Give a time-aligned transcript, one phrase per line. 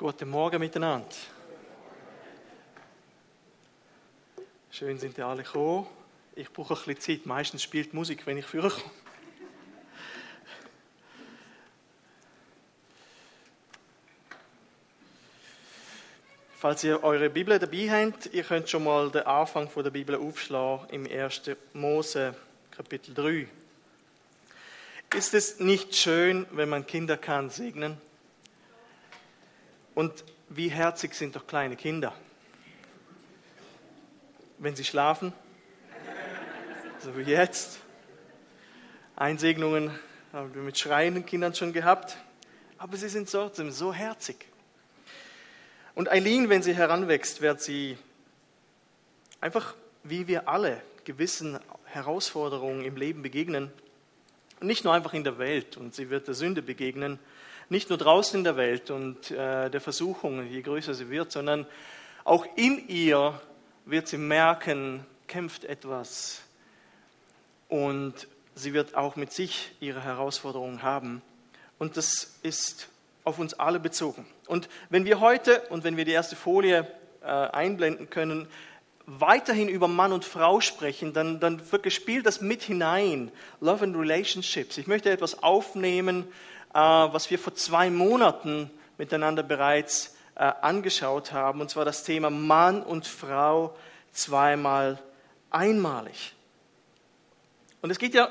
[0.00, 1.08] Guten Morgen miteinander.
[4.70, 5.88] Schön sind ihr alle gekommen.
[6.36, 7.26] Ich brauche ein bisschen Zeit.
[7.26, 8.92] Meistens spielt Musik, wenn ich führe komme.
[16.58, 20.90] Falls ihr eure Bibel dabei habt, ihr könnt schon mal den Anfang der Bibel aufschlagen
[20.90, 21.42] im 1.
[21.72, 22.36] Mose,
[22.70, 23.48] Kapitel 3.
[25.16, 28.00] Ist es nicht schön, wenn man Kinder kann segnen?
[29.98, 32.14] Und wie herzig sind doch kleine Kinder?
[34.58, 35.32] Wenn sie schlafen,
[37.00, 37.80] so wie jetzt.
[39.16, 39.90] Einsegnungen
[40.32, 42.16] haben wir mit schreienden Kindern schon gehabt,
[42.78, 44.46] aber sie sind trotzdem so herzig.
[45.96, 47.98] Und Eileen, wenn sie heranwächst, wird sie
[49.40, 53.72] einfach, wie wir alle, gewissen Herausforderungen im Leben begegnen
[54.60, 57.18] nicht nur einfach in der Welt und sie wird der Sünde begegnen,
[57.68, 61.66] nicht nur draußen in der Welt und äh, der Versuchung, je größer sie wird, sondern
[62.24, 63.40] auch in ihr
[63.84, 66.42] wird sie merken, kämpft etwas
[67.68, 68.14] und
[68.54, 71.22] sie wird auch mit sich ihre Herausforderungen haben.
[71.78, 72.88] Und das ist
[73.24, 74.26] auf uns alle bezogen.
[74.46, 76.86] Und wenn wir heute und wenn wir die erste Folie
[77.22, 78.48] äh, einblenden können,
[79.06, 83.30] weiterhin über Mann und Frau sprechen, dann, dann wirklich spielt das mit hinein.
[83.60, 84.76] Love and Relationships.
[84.76, 86.26] Ich möchte etwas aufnehmen,
[86.76, 92.82] was wir vor zwei Monaten miteinander bereits äh, angeschaut haben, und zwar das Thema Mann
[92.82, 93.76] und Frau
[94.12, 94.98] zweimal
[95.50, 96.34] einmalig.
[97.80, 98.28] Und es geht ja,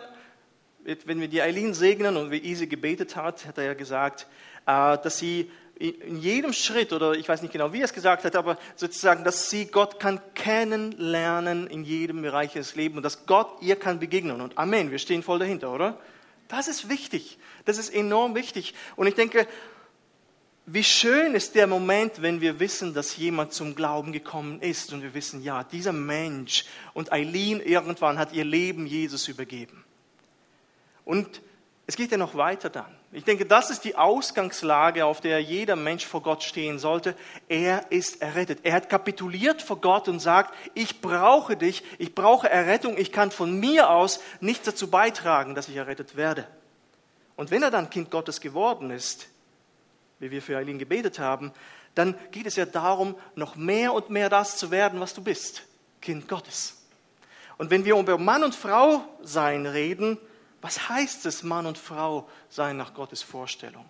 [1.06, 4.28] wenn wir die Eileen segnen und wie Isi gebetet hat, hat er ja gesagt,
[4.66, 8.24] äh, dass sie in jedem Schritt, oder ich weiß nicht genau, wie er es gesagt
[8.26, 13.28] hat, aber sozusagen, dass sie Gott kann kennenlernen in jedem Bereich des Lebens und dass
[13.28, 14.42] Gott ihr kann begegnen.
[14.42, 16.00] Und Amen, wir stehen voll dahinter, oder?
[16.48, 17.38] Das ist wichtig.
[17.66, 18.74] Das ist enorm wichtig.
[18.96, 19.48] Und ich denke,
[20.70, 25.02] wie schön ist der Moment, wenn wir wissen, dass jemand zum Glauben gekommen ist und
[25.02, 29.86] wir wissen, ja, dieser Mensch und Eileen irgendwann hat ihr Leben Jesus übergeben.
[31.06, 31.42] Und
[31.86, 32.97] es geht ja noch weiter dann.
[33.14, 37.16] Ich denke, das ist die Ausgangslage, auf der jeder Mensch vor Gott stehen sollte.
[37.48, 38.60] Er ist errettet.
[38.64, 43.32] Er hat kapituliert vor Gott und sagt, ich brauche dich, ich brauche Errettung, ich kann
[43.32, 46.46] von mir aus nichts dazu beitragen, dass ich errettet werde.
[47.38, 49.30] Und wenn er dann Kind Gottes geworden ist,
[50.20, 51.54] wie wir für Eileen gebetet haben,
[51.96, 55.64] dann geht es ja darum, noch mehr und mehr das zu werden, was du bist,
[56.02, 56.78] Kind Gottes.
[57.58, 60.18] Und wenn wir über Mann und Frau sein reden,
[60.68, 63.86] was heißt es, Mann und Frau sein nach Gottes Vorstellung?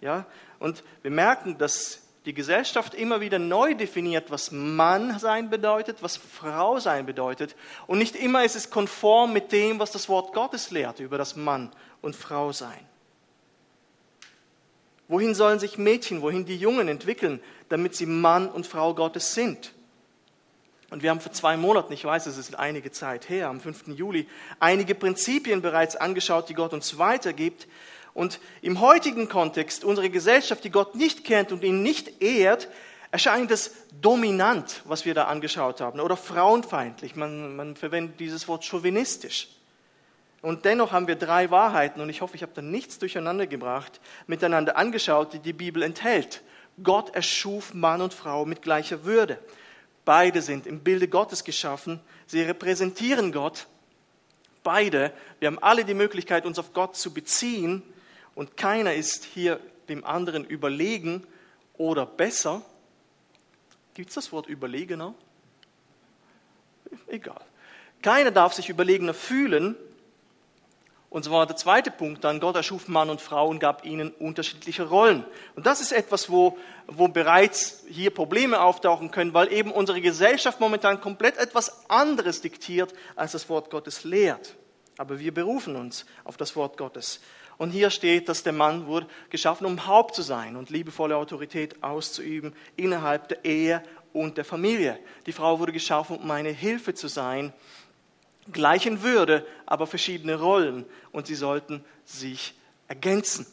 [0.00, 0.26] Ja,
[0.60, 6.16] und wir merken, dass die Gesellschaft immer wieder neu definiert, was Mann sein bedeutet, was
[6.16, 7.56] Frau sein bedeutet.
[7.88, 11.34] Und nicht immer ist es konform mit dem, was das Wort Gottes lehrt über das
[11.34, 12.86] Mann und Frau sein.
[15.08, 19.72] Wohin sollen sich Mädchen, wohin die Jungen entwickeln, damit sie Mann und Frau Gottes sind?
[20.94, 23.88] Und wir haben vor zwei Monaten, ich weiß, es ist einige Zeit her, am 5.
[23.96, 24.28] Juli,
[24.60, 27.66] einige Prinzipien bereits angeschaut, die Gott uns weitergibt.
[28.12, 32.68] Und im heutigen Kontext, unsere Gesellschaft, die Gott nicht kennt und ihn nicht ehrt,
[33.10, 37.16] erscheint es dominant, was wir da angeschaut haben, oder frauenfeindlich.
[37.16, 39.48] Man, man verwendet dieses Wort chauvinistisch.
[40.42, 44.00] Und dennoch haben wir drei Wahrheiten, und ich hoffe, ich habe da nichts durcheinander gebracht,
[44.28, 46.42] miteinander angeschaut, die die Bibel enthält.
[46.84, 49.40] Gott erschuf Mann und Frau mit gleicher Würde.
[50.04, 52.00] Beide sind im Bilde Gottes geschaffen.
[52.26, 53.66] Sie repräsentieren Gott.
[54.62, 55.12] Beide.
[55.40, 57.82] Wir haben alle die Möglichkeit, uns auf Gott zu beziehen.
[58.34, 61.26] Und keiner ist hier dem anderen überlegen
[61.74, 62.62] oder besser.
[63.94, 65.14] Gibt es das Wort überlegener?
[67.06, 67.40] Egal.
[68.02, 69.76] Keiner darf sich überlegener fühlen,
[71.14, 74.10] und so war der zweite Punkt dann, Gott erschuf Mann und Frau und gab ihnen
[74.10, 75.24] unterschiedliche Rollen.
[75.54, 76.58] Und das ist etwas, wo,
[76.88, 82.92] wo bereits hier Probleme auftauchen können, weil eben unsere Gesellschaft momentan komplett etwas anderes diktiert,
[83.14, 84.56] als das Wort Gottes lehrt.
[84.98, 87.20] Aber wir berufen uns auf das Wort Gottes.
[87.58, 91.80] Und hier steht, dass der Mann wurde geschaffen, um Haupt zu sein und liebevolle Autorität
[91.80, 94.98] auszuüben innerhalb der Ehe und der Familie.
[95.26, 97.52] Die Frau wurde geschaffen, um eine Hilfe zu sein
[98.52, 102.54] gleichen Würde, aber verschiedene Rollen und sie sollten sich
[102.88, 103.46] ergänzen.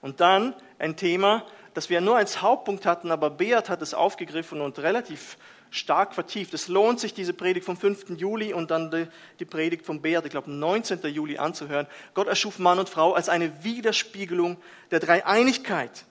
[0.00, 1.44] Und dann ein Thema,
[1.74, 5.36] das wir nur als Hauptpunkt hatten, aber Beat hat es aufgegriffen und relativ
[5.70, 6.52] stark vertieft.
[6.52, 8.10] Es lohnt sich, diese Predigt vom 5.
[8.18, 11.00] Juli und dann die, Predigt von Beat, ich glaube 19.
[11.06, 11.86] Juli anzuhören.
[12.14, 14.56] Gott erschuf Mann und Frau als eine Widerspiegelung
[14.90, 16.04] der Dreieinigkeit.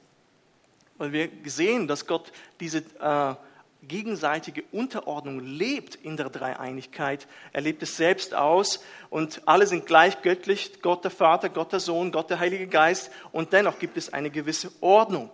[0.97, 3.35] Weil wir sehen, dass Gott diese äh,
[3.81, 7.27] gegenseitige Unterordnung lebt in der Dreieinigkeit.
[7.53, 11.79] Er lebt es selbst aus und alle sind gleich göttlich, Gott der Vater, Gott der
[11.79, 15.29] Sohn, Gott der Heilige Geist und dennoch gibt es eine gewisse Ordnung.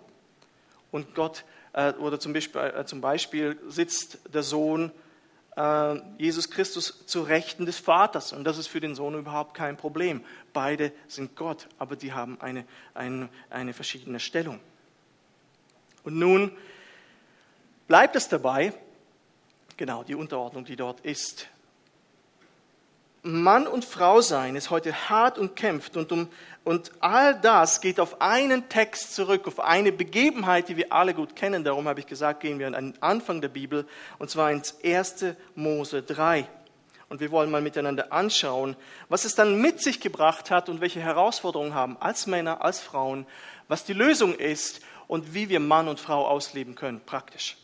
[0.92, 1.44] und Gott,
[1.74, 4.92] äh, oder zum Beispiel, äh, zum Beispiel sitzt der Sohn
[5.57, 8.31] äh, Jesus Christus zu Rechten des Vaters.
[8.31, 10.24] Und das ist für den Sohn überhaupt kein Problem.
[10.53, 14.59] Beide sind Gott, aber die haben eine, eine, eine verschiedene Stellung.
[16.03, 16.51] Und nun
[17.87, 18.73] bleibt es dabei,
[19.77, 21.47] genau die Unterordnung, die dort ist.
[23.27, 26.29] Mann und Frau sein ist heute hart und kämpft und, um,
[26.63, 31.35] und all das geht auf einen Text zurück, auf eine Begebenheit, die wir alle gut
[31.35, 31.63] kennen.
[31.63, 33.87] Darum habe ich gesagt, gehen wir an den Anfang der Bibel
[34.19, 35.25] und zwar ins 1.
[35.55, 36.47] Mose 3.
[37.09, 38.75] Und wir wollen mal miteinander anschauen,
[39.09, 43.25] was es dann mit sich gebracht hat und welche Herausforderungen haben als Männer, als Frauen,
[43.67, 47.57] was die Lösung ist und wie wir Mann und Frau ausleben können, praktisch.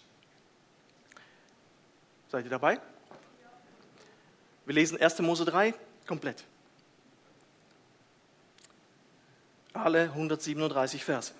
[2.31, 2.80] Seid ihr dabei?
[4.66, 5.19] Wir lesen 1.
[5.19, 5.74] Mose 3
[6.07, 6.45] komplett.
[9.74, 11.33] Alle 137 Verse.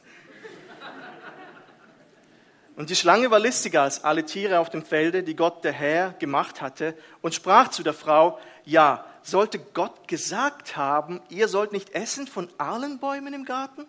[2.76, 6.12] Und die Schlange war listiger als alle Tiere auf dem Felde, die Gott der Herr
[6.20, 11.92] gemacht hatte, und sprach zu der Frau, ja, sollte Gott gesagt haben, ihr sollt nicht
[11.92, 13.86] essen von allen Bäumen im Garten?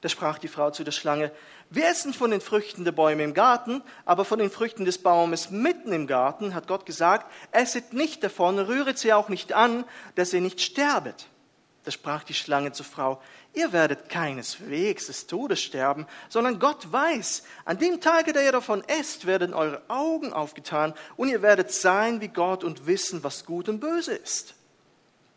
[0.00, 1.30] Da sprach die Frau zu der Schlange,
[1.74, 5.50] wir essen von den Früchten der Bäume im Garten, aber von den Früchten des Baumes
[5.50, 9.84] mitten im Garten hat Gott gesagt, esset nicht davon, rühret sie auch nicht an,
[10.14, 11.26] dass ihr nicht sterbet.
[11.84, 13.20] Da sprach die Schlange zur Frau,
[13.52, 18.82] ihr werdet keineswegs des Todes sterben, sondern Gott weiß, an dem Tage, da ihr davon
[18.88, 23.68] esst, werden eure Augen aufgetan und ihr werdet sein wie Gott und wissen, was gut
[23.68, 24.54] und böse ist.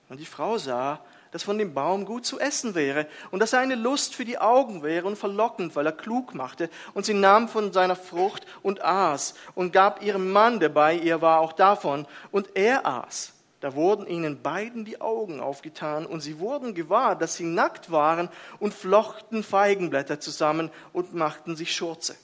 [0.08, 1.02] Und die Frau sah,
[1.32, 4.38] dass von dem Baum gut zu essen wäre und dass er eine Lust für die
[4.38, 6.70] Augen wäre und verlockend, weil er klug machte.
[6.94, 11.22] Und sie nahm von seiner Frucht und aß und gab ihrem Mann, der bei ihr
[11.22, 12.08] war, auch davon.
[12.32, 13.34] Und er aß.
[13.60, 18.30] Da wurden ihnen beiden die Augen aufgetan und sie wurden gewahr, dass sie nackt waren
[18.60, 22.16] und flochten Feigenblätter zusammen und machten sich Schurze.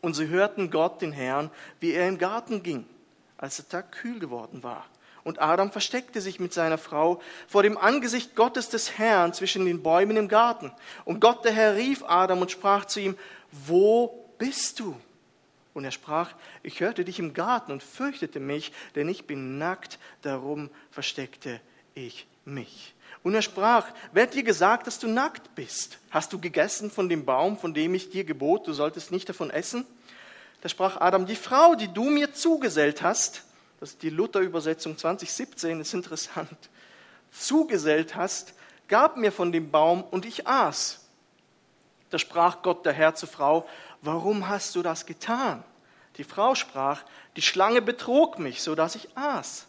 [0.00, 1.50] Und sie hörten Gott, den Herrn,
[1.80, 2.86] wie er im Garten ging,
[3.36, 4.84] als der Tag kühl geworden war.
[5.24, 9.82] Und Adam versteckte sich mit seiner Frau vor dem Angesicht Gottes des Herrn zwischen den
[9.82, 10.72] Bäumen im Garten.
[11.04, 13.16] Und Gott der Herr rief Adam und sprach zu ihm,
[13.50, 14.96] wo bist du?
[15.74, 16.32] Und er sprach,
[16.62, 21.60] ich hörte dich im Garten und fürchtete mich, denn ich bin nackt, darum versteckte
[21.94, 22.94] ich mich.
[23.22, 25.98] Und er sprach, wer hat dir gesagt, dass du nackt bist?
[26.10, 29.50] Hast du gegessen von dem Baum, von dem ich dir gebot, du solltest nicht davon
[29.50, 29.86] essen?
[30.60, 33.44] Da sprach Adam, die Frau, die du mir zugesellt hast,
[33.82, 36.56] das ist die Luther-Übersetzung 2017, ist interessant,
[37.32, 38.54] zugesellt hast,
[38.86, 41.00] gab mir von dem Baum und ich aß.
[42.10, 43.68] Da sprach Gott der Herr zur Frau,
[44.00, 45.64] warum hast du das getan?
[46.16, 47.02] Die Frau sprach,
[47.34, 49.66] die Schlange betrog mich, so dass ich aß.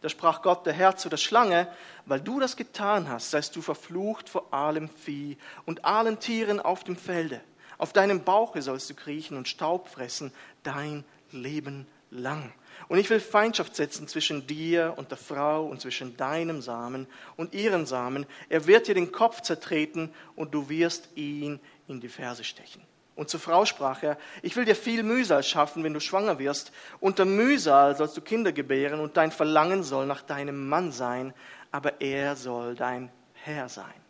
[0.00, 1.68] Da sprach Gott der Herr zu der Schlange,
[2.06, 6.82] weil du das getan hast, seist du verflucht vor allem Vieh und allen Tieren auf
[6.82, 7.40] dem Felde.
[7.78, 10.32] Auf deinem Bauche sollst du kriechen und Staub fressen,
[10.64, 12.52] dein Leben lang.
[12.88, 17.54] Und ich will Feindschaft setzen zwischen dir und der Frau und zwischen deinem Samen und
[17.54, 18.26] ihren Samen.
[18.48, 22.82] Er wird dir den Kopf zertreten und du wirst ihn in die Ferse stechen.
[23.16, 26.72] Und zur Frau sprach er, ich will dir viel Mühsal schaffen, wenn du schwanger wirst.
[27.00, 31.32] Unter Mühsal sollst du Kinder gebären und dein Verlangen soll nach deinem Mann sein,
[31.70, 34.03] aber er soll dein Herr sein.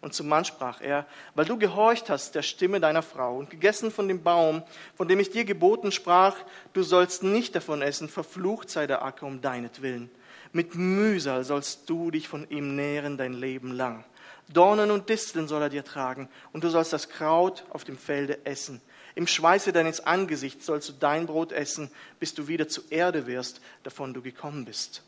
[0.00, 3.90] Und zum Mann sprach er, weil du gehorcht hast der Stimme deiner Frau und gegessen
[3.90, 4.62] von dem Baum,
[4.96, 6.36] von dem ich dir geboten sprach,
[6.72, 10.08] du sollst nicht davon essen, verflucht sei der Acker um deinetwillen.
[10.52, 14.04] Mit Mühsal sollst du dich von ihm nähren dein Leben lang.
[14.48, 18.46] Dornen und Disteln soll er dir tragen, und du sollst das Kraut auf dem Felde
[18.46, 18.80] essen.
[19.14, 23.60] Im Schweiße deines Angesichts sollst du dein Brot essen, bis du wieder zu Erde wirst,
[23.82, 25.02] davon du gekommen bist.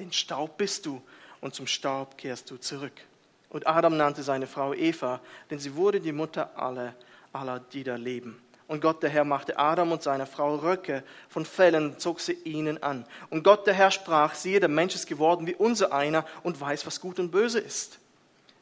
[0.00, 1.00] Den Staub bist du,
[1.40, 2.92] und zum Staub kehrst du zurück.
[3.52, 6.94] Und Adam nannte seine Frau Eva, denn sie wurde die Mutter aller,
[7.34, 8.42] aller, die da leben.
[8.66, 12.82] Und Gott der Herr machte Adam und seiner Frau Röcke von Fellen, zog sie ihnen
[12.82, 13.04] an.
[13.28, 16.86] Und Gott der Herr sprach, siehe, der Mensch ist geworden wie unser einer und weiß,
[16.86, 17.98] was gut und böse ist.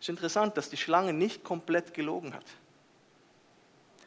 [0.00, 2.46] Es ist interessant, dass die Schlange nicht komplett gelogen hat.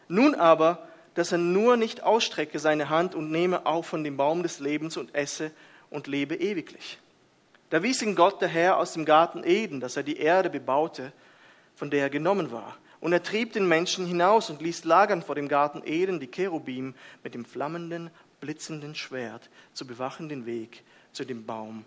[0.10, 4.44] Nun aber, dass er nur nicht ausstrecke seine Hand und nehme auch von dem Baum
[4.44, 5.52] des Lebens und esse
[5.90, 7.00] und lebe ewiglich.
[7.74, 11.12] Da wies ihn Gott der Herr aus dem Garten Eden, dass er die Erde bebaute,
[11.74, 12.78] von der er genommen war.
[13.00, 16.94] Und er trieb den Menschen hinaus und ließ lagern vor dem Garten Eden die Cherubim
[17.24, 18.12] mit dem flammenden,
[18.42, 21.84] blitzenden Schwert zu bewachen den Weg zu dem Baum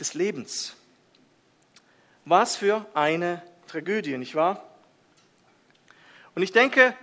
[0.00, 0.74] des Lebens.
[2.24, 4.66] Was für eine Tragödie, nicht wahr?
[6.34, 6.94] Und ich denke,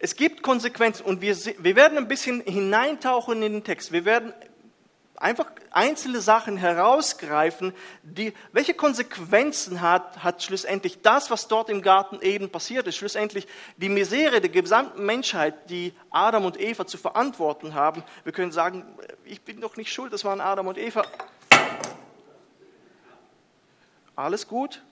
[0.00, 3.90] es gibt Konsequenzen und wir, wir werden ein bisschen hineintauchen in den Text.
[3.90, 4.34] Wir werden
[5.16, 12.18] einfach einzelne Sachen herausgreifen, die, welche Konsequenzen hat, hat schlussendlich das, was dort im Garten
[12.20, 17.74] Eden passiert ist, schlussendlich die Misere der gesamten Menschheit, die Adam und Eva zu verantworten
[17.74, 18.02] haben.
[18.24, 18.84] Wir können sagen,
[19.24, 21.04] ich bin doch nicht schuld, das waren Adam und Eva.
[24.16, 24.82] Alles gut.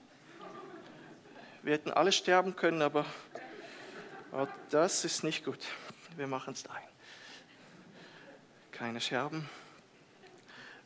[1.63, 3.05] Wir hätten alle sterben können, aber
[4.69, 5.59] das ist nicht gut.
[6.15, 6.81] Wir machen es ein.
[8.71, 9.47] Keine Scherben.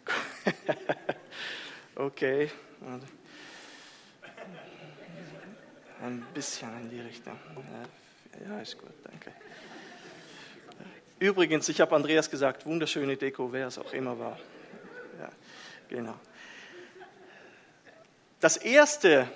[1.95, 2.51] okay.
[6.01, 7.39] Ein bisschen in die Richtung.
[8.47, 9.31] Ja, ist gut, danke.
[11.19, 14.37] Übrigens, ich habe Andreas gesagt, wunderschöne Deko, wer es auch immer war.
[15.19, 15.29] Ja,
[15.87, 16.15] genau.
[18.41, 19.27] Das Erste,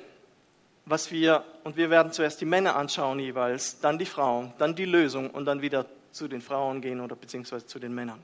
[0.86, 4.86] was wir, und wir werden zuerst die Männer anschauen jeweils, dann die Frauen, dann die
[4.86, 8.22] Lösung und dann wieder zu den Frauen gehen oder beziehungsweise zu den Männern.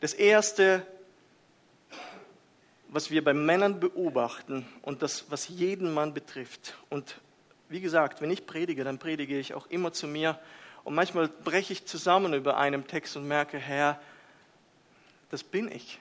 [0.00, 0.84] Das Erste,
[2.94, 6.76] was wir bei Männern beobachten und das, was jeden Mann betrifft.
[6.90, 7.20] Und
[7.68, 10.38] wie gesagt, wenn ich predige, dann predige ich auch immer zu mir.
[10.84, 14.00] Und manchmal breche ich zusammen über einem Text und merke, Herr,
[15.30, 15.98] das bin ich.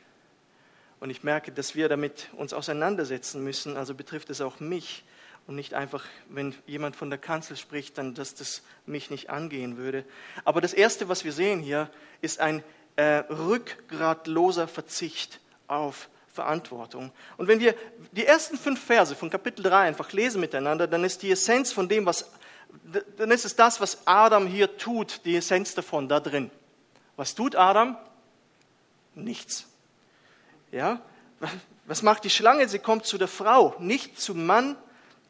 [1.00, 3.76] Und ich merke, dass wir damit uns auseinandersetzen müssen.
[3.76, 5.04] Also betrifft es auch mich.
[5.48, 9.78] Und nicht einfach, wenn jemand von der Kanzel spricht, dann, dass das mich nicht angehen
[9.78, 10.06] würde.
[10.46, 11.90] Aber das Erste, was wir sehen hier,
[12.22, 12.64] ist ein
[12.98, 17.12] äh, rückgratloser Verzicht auf Verantwortung.
[17.38, 17.76] Und wenn wir
[18.12, 21.88] die ersten fünf Verse von Kapitel 3 einfach lesen miteinander, dann ist die Essenz von
[21.88, 22.32] dem, was,
[23.18, 26.50] dann ist es das, was Adam hier tut, die Essenz davon da drin.
[27.16, 27.96] Was tut Adam?
[29.14, 29.68] Nichts.
[30.72, 31.02] Ja?
[31.86, 32.68] Was macht die Schlange?
[32.68, 34.76] Sie kommt zu der Frau, nicht zum Mann,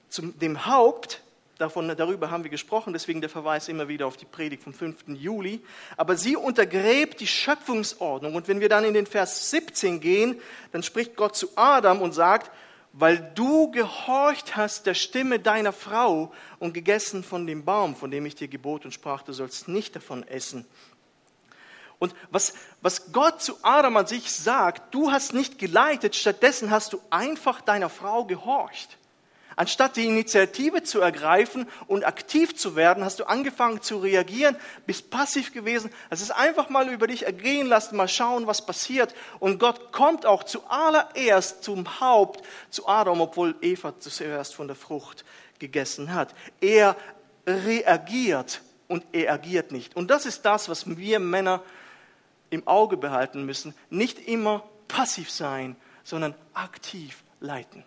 [0.07, 1.21] zum dem Haupt,
[1.59, 5.09] Davon, darüber haben wir gesprochen, deswegen der Verweis immer wieder auf die Predigt vom 5.
[5.09, 5.61] Juli.
[5.97, 8.33] Aber sie untergräbt die Schöpfungsordnung.
[8.33, 10.41] Und wenn wir dann in den Vers 17 gehen,
[10.71, 12.51] dann spricht Gott zu Adam und sagt,
[12.93, 18.25] weil du gehorcht hast der Stimme deiner Frau und gegessen von dem Baum, von dem
[18.25, 20.65] ich dir gebot und sprach, du sollst nicht davon essen.
[21.99, 26.93] Und was, was Gott zu Adam an sich sagt, du hast nicht geleitet, stattdessen hast
[26.93, 28.97] du einfach deiner Frau gehorcht.
[29.55, 34.55] Anstatt die Initiative zu ergreifen und aktiv zu werden, hast du angefangen zu reagieren,
[34.85, 35.91] bist passiv gewesen.
[36.09, 39.13] Es ist einfach mal über dich ergehen lassen, mal schauen, was passiert.
[39.39, 45.23] Und Gott kommt auch zuallererst zum Haupt, zu Adam, obwohl Eva zuerst von der Frucht
[45.59, 46.33] gegessen hat.
[46.61, 46.95] Er
[47.45, 49.95] reagiert und er agiert nicht.
[49.95, 51.61] Und das ist das, was wir Männer
[52.49, 53.73] im Auge behalten müssen.
[53.89, 57.83] Nicht immer passiv sein, sondern aktiv leiten.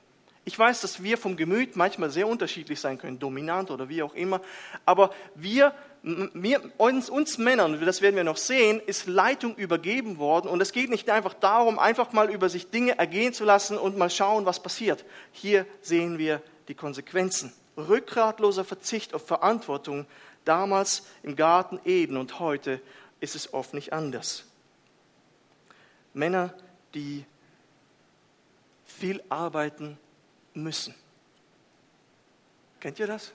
[0.49, 4.15] Ich weiß, dass wir vom Gemüt manchmal sehr unterschiedlich sein können, dominant oder wie auch
[4.15, 4.41] immer,
[4.85, 5.75] aber wir,
[6.05, 10.71] wir uns, uns Männern, das werden wir noch sehen, ist Leitung übergeben worden und es
[10.71, 14.47] geht nicht einfach darum, einfach mal über sich Dinge ergehen zu lassen und mal schauen,
[14.47, 15.05] was passiert.
[15.33, 17.53] Hier sehen wir die Konsequenzen.
[17.77, 20.07] Rückgratloser Verzicht auf Verantwortung,
[20.45, 22.81] damals im Garten Eden und heute
[23.19, 24.45] ist es oft nicht anders.
[26.15, 26.55] Männer,
[26.95, 27.25] die
[28.85, 29.99] viel arbeiten,
[30.57, 30.95] müssen.
[32.81, 33.33] Kennt ihr das?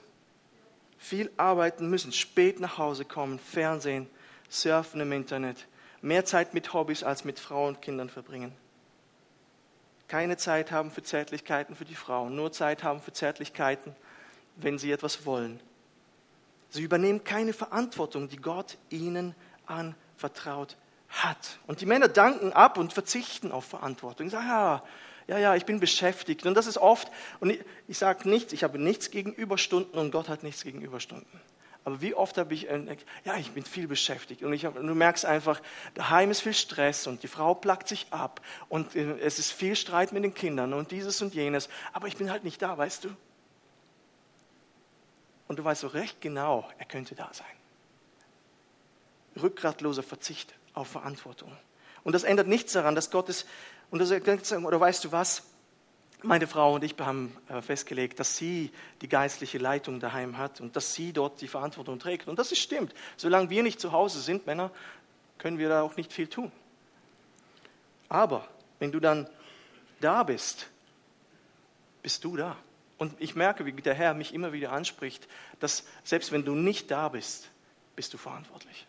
[0.98, 4.08] Viel arbeiten müssen, spät nach Hause kommen, Fernsehen,
[4.48, 5.66] surfen im Internet,
[6.00, 8.52] mehr Zeit mit Hobbys als mit Frauen und Kindern verbringen.
[10.08, 13.96] Keine Zeit haben für Zärtlichkeiten für die Frauen, nur Zeit haben für Zärtlichkeiten,
[14.56, 15.58] wenn sie etwas wollen.
[16.68, 19.34] Sie übernehmen keine Verantwortung, die Gott ihnen
[19.66, 20.76] anvertraut
[21.08, 21.58] hat.
[21.66, 24.30] Und die Männer danken ab und verzichten auf Verantwortung.
[24.30, 24.82] Sagen, ja,
[25.32, 26.44] ja, ja, ich bin beschäftigt.
[26.44, 27.10] Und das ist oft,
[27.40, 30.82] und ich, ich sage nichts, ich habe nichts gegen Überstunden und Gott hat nichts gegen
[30.82, 31.40] Überstunden.
[31.84, 34.82] Aber wie oft habe ich, äh, ja, ich bin viel beschäftigt und ich hab, du
[34.82, 35.60] merkst einfach,
[35.94, 39.74] daheim ist viel Stress und die Frau plagt sich ab und äh, es ist viel
[39.74, 43.04] Streit mit den Kindern und dieses und jenes, aber ich bin halt nicht da, weißt
[43.04, 43.08] du?
[45.48, 47.46] Und du weißt so recht genau, er könnte da sein.
[49.40, 51.50] Rückgratloser Verzicht auf Verantwortung.
[52.04, 53.46] Und das ändert nichts daran, dass Gottes
[53.92, 55.44] und das, oder weißt du was?
[56.22, 58.70] Meine Frau und ich haben äh, festgelegt, dass sie
[59.02, 62.26] die geistliche Leitung daheim hat und dass sie dort die Verantwortung trägt.
[62.26, 62.94] Und das ist stimmt.
[63.18, 64.70] Solange wir nicht zu Hause sind, Männer,
[65.36, 66.50] können wir da auch nicht viel tun.
[68.08, 69.28] Aber wenn du dann
[70.00, 70.68] da bist,
[72.02, 72.56] bist du da.
[72.96, 75.28] Und ich merke, wie der Herr mich immer wieder anspricht,
[75.60, 77.50] dass selbst wenn du nicht da bist,
[77.94, 78.86] bist du verantwortlich.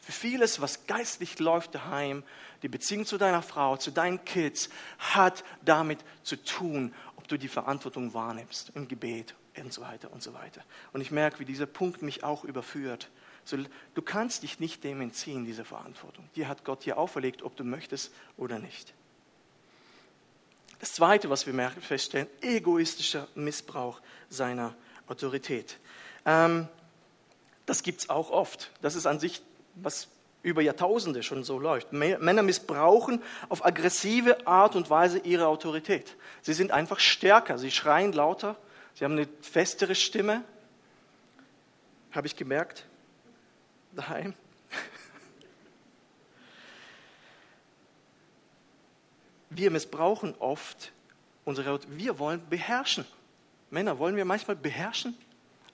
[0.00, 2.22] Für vieles, was geistlich läuft daheim,
[2.62, 7.48] die Beziehung zu deiner Frau, zu deinen Kids, hat damit zu tun, ob du die
[7.48, 10.62] Verantwortung wahrnimmst im Gebet und so weiter und so weiter.
[10.92, 13.10] Und ich merke, wie dieser Punkt mich auch überführt.
[13.94, 16.28] Du kannst dich nicht dem entziehen, dieser Verantwortung.
[16.36, 18.92] Die hat Gott dir auferlegt, ob du möchtest oder nicht.
[20.80, 24.74] Das Zweite, was wir feststellen, egoistischer Missbrauch seiner
[25.08, 25.78] Autorität.
[26.24, 26.68] Ähm,
[27.66, 28.70] das gibt es auch oft.
[28.80, 29.42] Das ist an sich,
[29.74, 30.08] was
[30.42, 31.92] über Jahrtausende schon so läuft.
[31.92, 36.16] Männer missbrauchen auf aggressive Art und Weise ihre Autorität.
[36.42, 38.56] Sie sind einfach stärker, sie schreien lauter,
[38.94, 40.44] sie haben eine festere Stimme.
[42.12, 42.86] Habe ich gemerkt,
[43.92, 44.34] daheim.
[49.50, 50.92] Wir missbrauchen oft
[51.44, 51.98] unsere Autorität.
[51.98, 53.04] Wir wollen beherrschen.
[53.70, 55.14] Männer, wollen wir manchmal beherrschen?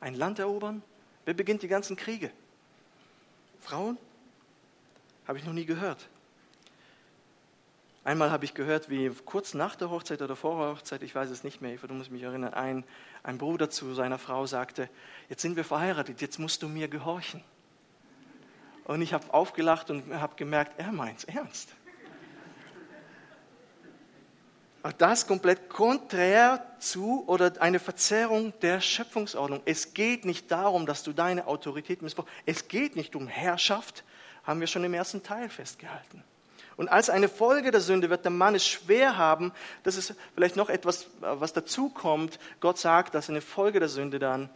[0.00, 0.82] Ein Land erobern?
[1.24, 2.30] Wer beginnt die ganzen Kriege?
[3.60, 3.96] Frauen?
[5.26, 6.08] Habe ich noch nie gehört.
[8.04, 11.30] Einmal habe ich gehört, wie kurz nach der Hochzeit oder vor der Hochzeit, ich weiß
[11.30, 12.84] es nicht mehr, du musst mich erinnern, ein,
[13.22, 14.90] ein Bruder zu seiner Frau sagte,
[15.30, 17.42] jetzt sind wir verheiratet, jetzt musst du mir gehorchen.
[18.84, 21.70] Und ich habe aufgelacht und habe gemerkt, er meint es ernst.
[24.98, 29.62] Das komplett konträr zu oder eine Verzerrung der Schöpfungsordnung.
[29.64, 32.30] Es geht nicht darum, dass du deine Autorität missbrauchst.
[32.44, 34.04] Es geht nicht um Herrschaft,
[34.44, 36.22] haben wir schon im ersten Teil festgehalten.
[36.76, 39.52] Und als eine Folge der Sünde wird der Mann es schwer haben,
[39.84, 42.38] das ist vielleicht noch etwas, was dazu kommt.
[42.60, 44.50] Gott sagt, dass eine Folge der Sünde dann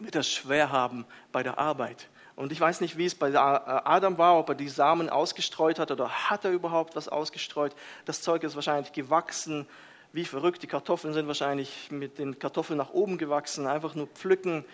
[0.00, 2.08] wird er schwer haben bei der Arbeit.
[2.36, 5.90] Und ich weiß nicht, wie es bei Adam war, ob er die Samen ausgestreut hat
[5.90, 7.74] oder hat er überhaupt was ausgestreut.
[8.04, 9.66] Das Zeug ist wahrscheinlich gewachsen,
[10.12, 10.62] wie verrückt.
[10.62, 14.64] Die Kartoffeln sind wahrscheinlich mit den Kartoffeln nach oben gewachsen, einfach nur pflücken.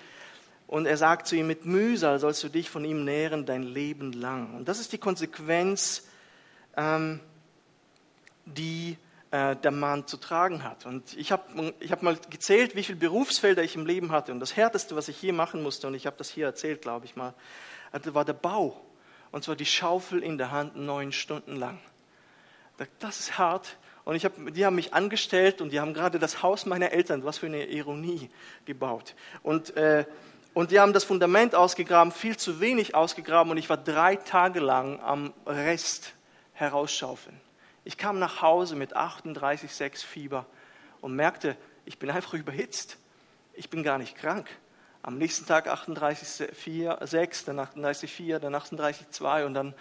[0.67, 4.13] Und er sagt zu ihm, mit Mühsal sollst du dich von ihm nähren dein Leben
[4.13, 4.55] lang.
[4.55, 6.09] Und das ist die Konsequenz,
[6.77, 7.21] ähm,
[8.47, 8.97] die
[9.31, 10.87] äh, der Mann zu tragen hat.
[10.87, 14.33] Und ich habe ich hab mal gezählt, wie viele Berufsfelder ich im Leben hatte.
[14.33, 17.05] Und das Härteste, was ich je machen musste, und ich habe das hier erzählt, glaube
[17.07, 17.35] ich mal,
[17.93, 18.81] äh, war der Bau.
[19.33, 21.81] Und zwar die Schaufel in der Hand neun Stunden lang.
[23.01, 23.77] Das ist hart.
[24.05, 27.25] Und ich hab, die haben mich angestellt und die haben gerade das Haus meiner Eltern,
[27.25, 28.31] was für eine Ironie,
[28.67, 29.15] gebaut.
[29.43, 30.05] Und äh,
[30.55, 34.61] und die haben das Fundament ausgegraben, viel zu wenig ausgegraben und ich war drei Tage
[34.61, 36.15] lang am Rest
[36.53, 37.39] herausschaufeln.
[37.85, 40.47] Ich kam nach Hause mit 38,6 Fieber
[41.01, 42.99] und merkte, ich bin einfach überhitzt.
[43.53, 44.49] Ich bin gar nicht krank.
[45.03, 49.75] Am nächsten Tag 38,6, dann 38,4, dann 38,2 und dann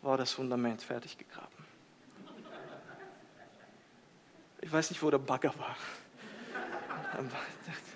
[0.00, 1.46] war das Fundament fertig gegraben.
[4.62, 5.76] Ich weiß nicht, wo der Bagger war.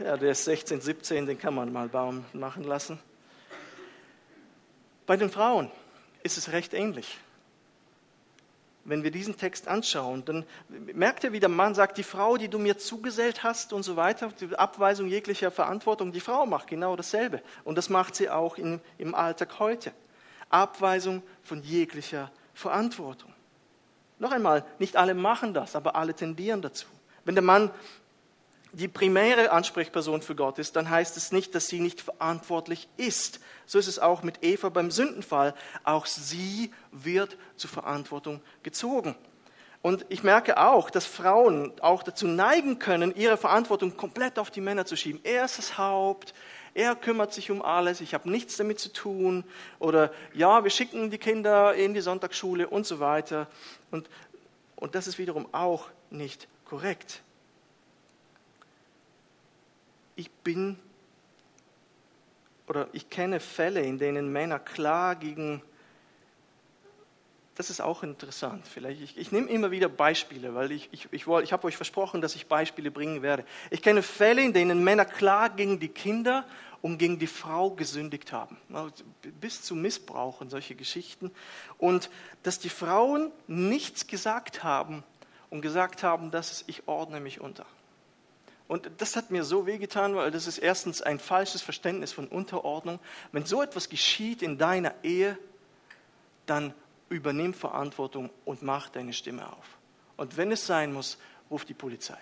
[0.01, 2.99] Ja, der ist 16, 17, den kann man mal Baum machen lassen.
[5.07, 5.71] Bei den Frauen
[6.23, 7.19] ist es recht ähnlich.
[8.87, 12.49] Wenn wir diesen Text anschauen, dann merkt ihr, wie der Mann sagt, die Frau, die
[12.49, 16.95] du mir zugesellt hast und so weiter, die Abweisung jeglicher Verantwortung, die Frau macht genau
[16.95, 17.43] dasselbe.
[17.65, 19.93] Und das macht sie auch in, im Alltag heute.
[20.51, 23.33] Abweisung von jeglicher Verantwortung.
[24.19, 26.87] Noch einmal, nicht alle machen das, aber alle tendieren dazu.
[27.25, 27.71] Wenn der Mann
[28.75, 33.41] die primäre Ansprechperson für Gott ist, dann heißt es nicht, dass sie nicht verantwortlich ist.
[33.67, 35.55] So ist es auch mit Eva beim Sündenfall.
[35.85, 39.15] Auch sie wird zur Verantwortung gezogen.
[39.81, 44.63] Und ich merke auch, dass Frauen auch dazu neigen können, ihre Verantwortung komplett auf die
[44.63, 45.21] Männer zu schieben.
[45.25, 46.33] Er ist das Haupt,
[46.73, 49.45] er kümmert sich um alles, ich habe nichts damit zu tun.
[49.79, 53.47] Oder ja, wir schicken die Kinder in die Sonntagsschule und so weiter.
[53.91, 54.09] Und,
[54.75, 57.23] und das ist wiederum auch nicht korrekt
[60.17, 60.79] ich bin
[62.67, 65.63] oder ich kenne Fälle, in denen Männer klar gegen,
[67.57, 71.27] das ist auch interessant, vielleicht, ich, ich nehme immer wieder Beispiele, weil ich, ich, ich,
[71.27, 73.45] ich habe euch versprochen, dass ich Beispiele bringen werde.
[73.71, 76.47] Ich kenne Fälle, in denen Männer klar gegen die Kinder
[76.81, 78.59] und gegen die Frau gesündigt haben,
[79.41, 81.31] bis zu Missbrauch und solche Geschichten.
[81.79, 82.11] Und
[82.43, 85.03] dass die Frauen nichts gesagt haben
[85.49, 87.67] und gesagt haben, dass ich ordne mich unter.
[88.67, 92.99] Und das hat mir so wehgetan, weil das ist erstens ein falsches Verständnis von Unterordnung.
[93.33, 95.39] Wenn so etwas geschieht in deiner Ehe,
[96.47, 96.73] dann
[97.11, 99.67] übernimm Verantwortung und mach deine Stimme auf.
[100.17, 101.19] Und wenn es sein muss,
[101.51, 102.19] ruf die Polizei.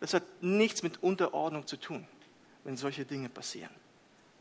[0.00, 2.06] Das hat nichts mit Unterordnung zu tun,
[2.64, 3.74] wenn solche Dinge passieren.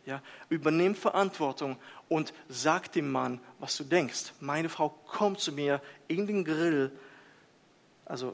[0.06, 4.34] Ja, übernimm Verantwortung und sag dem Mann, was du denkst.
[4.40, 6.92] Meine Frau kommt zu mir in den Grill,
[8.06, 8.34] also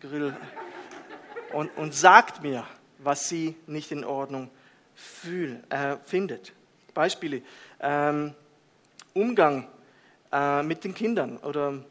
[0.00, 0.36] Grill,
[1.52, 2.64] und, und sagt mir,
[2.98, 4.50] was sie nicht in Ordnung
[4.94, 6.52] fühl, äh, findet.
[6.94, 7.42] Beispiele.
[7.80, 8.34] Ähm,
[9.14, 9.68] Umgang
[10.30, 11.84] äh, mit den Kindern oder,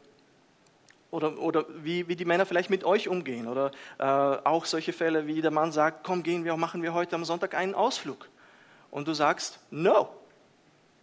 [1.10, 3.46] oder, oder wie, wie die Männer vielleicht mit euch umgehen.
[3.46, 7.16] Oder äh, auch solche Fälle, wie der Mann sagt, komm, gehen wir, machen wir heute
[7.16, 8.28] am Sonntag einen Ausflug.
[8.90, 10.08] Und du sagst, no,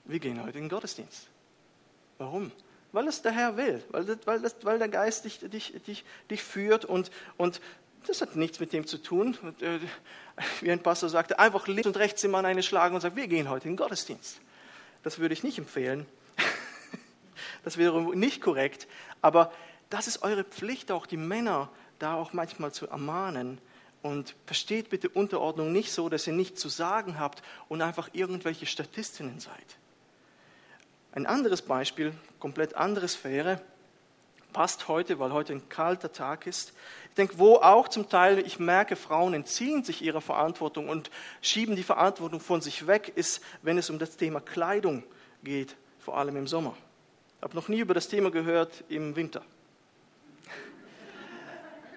[0.06, 1.28] wir gehen heute in den Gottesdienst.
[2.18, 2.52] Warum?
[2.92, 6.86] weil es der Herr will, weil, weil, weil der Geist dich, dich, dich, dich führt
[6.86, 7.62] und, und
[8.10, 9.38] das hat nichts mit dem zu tun.
[9.62, 9.80] Äh,
[10.62, 13.28] wie ein Pastor sagte, einfach links und rechts im Mann eine schlagen und sagen, wir
[13.28, 14.42] gehen heute in den Gottesdienst.
[15.04, 16.06] Das würde ich nicht empfehlen.
[17.66, 18.88] Das wäre nicht korrekt.
[19.22, 19.52] Aber
[19.90, 21.70] das ist eure Pflicht, auch die Männer
[22.00, 23.60] da auch manchmal zu ermahnen.
[24.02, 28.66] Und versteht bitte Unterordnung nicht so, dass ihr nichts zu sagen habt und einfach irgendwelche
[28.66, 29.78] Statistinnen seid.
[31.12, 33.62] Ein anderes Beispiel, komplett andere Sphäre,
[34.54, 36.74] passt heute, weil heute ein kalter Tag ist.
[37.10, 41.10] Ich denke, wo auch zum Teil, ich merke, Frauen entziehen sich ihrer Verantwortung und
[41.42, 45.04] schieben die Verantwortung von sich weg, ist, wenn es um das Thema Kleidung
[45.44, 46.76] geht, vor allem im Sommer.
[47.38, 49.42] Ich habe noch nie über das Thema gehört im Winter.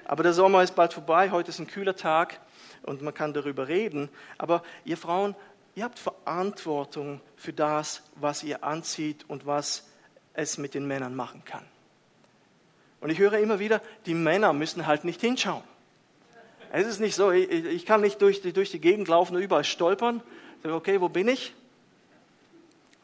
[0.04, 2.40] Aber der Sommer ist bald vorbei, heute ist ein kühler Tag
[2.82, 4.08] und man kann darüber reden.
[4.38, 5.34] Aber ihr Frauen,
[5.74, 9.88] ihr habt Verantwortung für das, was ihr anzieht und was
[10.34, 11.64] es mit den Männern machen kann.
[13.02, 15.64] Und ich höre immer wieder, die Männer müssen halt nicht hinschauen.
[16.70, 19.42] Es ist nicht so, ich, ich kann nicht durch die, durch die Gegend laufen und
[19.42, 20.22] überall stolpern.
[20.64, 21.52] Okay, wo bin ich?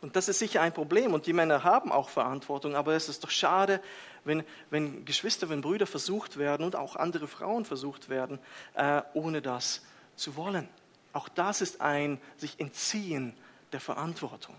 [0.00, 3.24] Und das ist sicher ein Problem und die Männer haben auch Verantwortung, aber es ist
[3.24, 3.80] doch schade,
[4.24, 8.38] wenn, wenn Geschwister, wenn Brüder versucht werden und auch andere Frauen versucht werden,
[8.74, 9.82] äh, ohne das
[10.14, 10.68] zu wollen.
[11.12, 13.34] Auch das ist ein sich entziehen
[13.72, 14.54] der Verantwortung.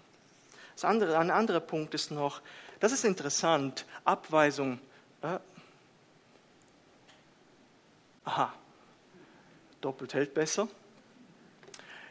[0.76, 2.42] Das andere, ein anderer Punkt ist noch,
[2.82, 4.80] das ist interessant, Abweisung.
[5.22, 5.40] Äh,
[8.24, 8.54] aha,
[9.82, 10.68] doppelt hält besser.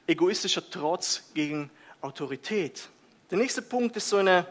[0.06, 1.70] Egoistischer Trotz gegen
[2.02, 2.88] Autorität.
[3.30, 4.46] Der nächste Punkt ist so eine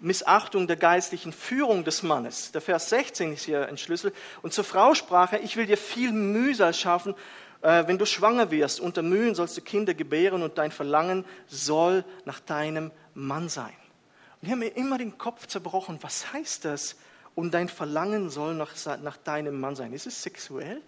[0.00, 2.52] Missachtung der geistlichen Führung des Mannes.
[2.52, 4.12] Der Vers 16 ist hier ein Schlüssel.
[4.42, 7.14] Und zur Frau sprach er, ich will dir viel Mühsal schaffen,
[7.62, 8.80] äh, wenn du schwanger wirst.
[8.80, 13.74] Unter Mühen sollst du Kinder gebären und dein Verlangen soll nach deinem Mann sein.
[14.40, 16.96] Und ich habe mir immer den Kopf zerbrochen, was heißt das?
[17.36, 18.72] Und dein Verlangen soll nach,
[19.02, 19.92] nach deinem Mann sein.
[19.92, 20.80] Ist es sexuell?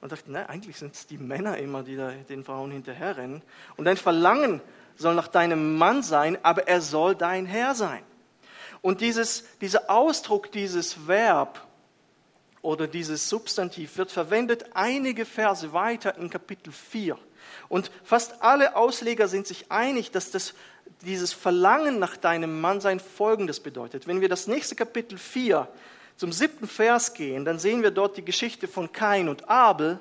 [0.00, 3.42] Und dachte, nein, eigentlich sind es die Männer immer, die da den Frauen hinterherrennen.
[3.76, 4.60] Und dein Verlangen
[4.96, 8.02] soll nach deinem Mann sein, aber er soll dein Herr sein.
[8.82, 11.64] Und dieses, dieser Ausdruck, dieses Verb
[12.60, 17.16] oder dieses Substantiv wird verwendet einige Verse weiter in Kapitel 4.
[17.68, 20.54] Und fast alle Ausleger sind sich einig, dass das,
[21.02, 24.06] dieses Verlangen nach deinem Mann sein Folgendes bedeutet.
[24.06, 25.68] Wenn wir das nächste Kapitel 4
[26.16, 30.00] zum siebten Vers gehen, dann sehen wir dort die Geschichte von Kain und Abel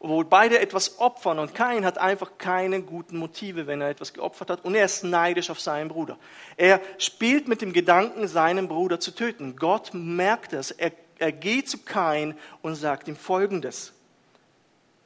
[0.00, 4.50] wo beide etwas opfern und Kain hat einfach keine guten Motive, wenn er etwas geopfert
[4.50, 6.18] hat und er ist neidisch auf seinen Bruder.
[6.56, 9.56] Er spielt mit dem Gedanken, seinen Bruder zu töten.
[9.56, 10.70] Gott merkt es.
[10.70, 13.92] Er, er geht zu Kain und sagt ihm Folgendes.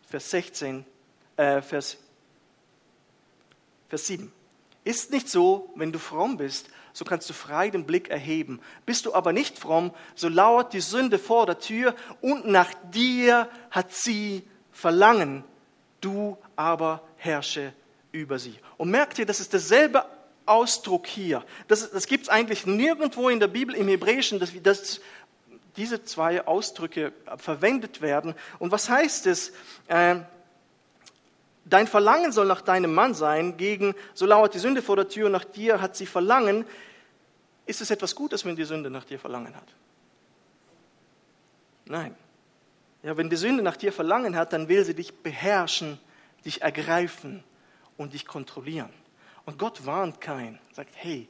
[0.08, 0.84] Vers 16,
[1.38, 1.96] äh, Vers,
[3.92, 4.32] Vers 7.
[4.84, 8.58] Ist nicht so, wenn du fromm bist, so kannst du frei den Blick erheben.
[8.86, 13.50] Bist du aber nicht fromm, so lauert die Sünde vor der Tür und nach dir
[13.70, 15.44] hat sie Verlangen,
[16.00, 17.74] du aber herrsche
[18.12, 18.58] über sie.
[18.78, 20.06] Und merkt ihr, das ist derselbe
[20.46, 21.44] Ausdruck hier.
[21.68, 25.02] Das, das gibt es eigentlich nirgendwo in der Bibel im Hebräischen, dass, dass
[25.76, 28.34] diese zwei Ausdrücke verwendet werden.
[28.58, 29.52] Und was heißt es?
[29.88, 30.20] Äh,
[31.64, 35.28] dein Verlangen soll nach deinem Mann sein, gegen so lauert die Sünde vor der Tür,
[35.28, 36.64] nach dir hat sie Verlangen.
[37.66, 39.68] Ist es etwas Gutes, wenn die Sünde nach dir Verlangen hat?
[41.86, 42.14] Nein.
[43.02, 45.98] Ja, wenn die Sünde nach dir Verlangen hat, dann will sie dich beherrschen,
[46.44, 47.42] dich ergreifen
[47.96, 48.90] und dich kontrollieren.
[49.44, 51.28] Und Gott warnt kein, sagt, hey,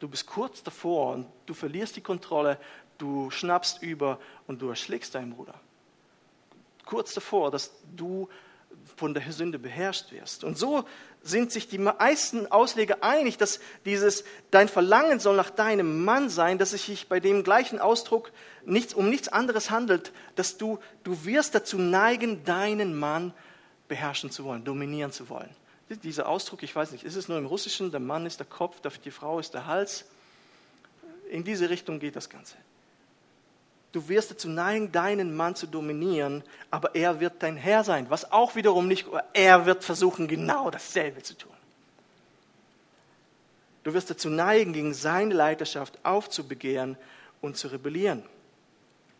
[0.00, 2.58] du bist kurz davor und du verlierst die Kontrolle,
[2.98, 5.54] du schnappst über und du erschlägst deinen Bruder.
[6.84, 8.28] Kurz davor, dass du
[8.96, 10.44] von der Sünde beherrscht wirst.
[10.44, 10.84] Und so
[11.22, 16.58] sind sich die meisten Ausleger einig, dass dieses dein Verlangen soll nach deinem Mann sein,
[16.58, 18.30] dass es sich bei dem gleichen Ausdruck
[18.64, 23.32] nichts, um nichts anderes handelt, dass du, du wirst dazu neigen, deinen Mann
[23.88, 25.50] beherrschen zu wollen, dominieren zu wollen.
[26.02, 28.80] Dieser Ausdruck, ich weiß nicht, ist es nur im Russischen, der Mann ist der Kopf,
[29.04, 30.04] die Frau ist der Hals?
[31.30, 32.56] In diese Richtung geht das Ganze.
[33.92, 38.30] Du wirst dazu neigen, deinen Mann zu dominieren, aber er wird dein Herr sein, was
[38.30, 41.52] auch wiederum nicht, er wird versuchen, genau dasselbe zu tun.
[43.82, 46.96] Du wirst dazu neigen, gegen seine Leiterschaft aufzubegehren
[47.40, 48.22] und zu rebellieren.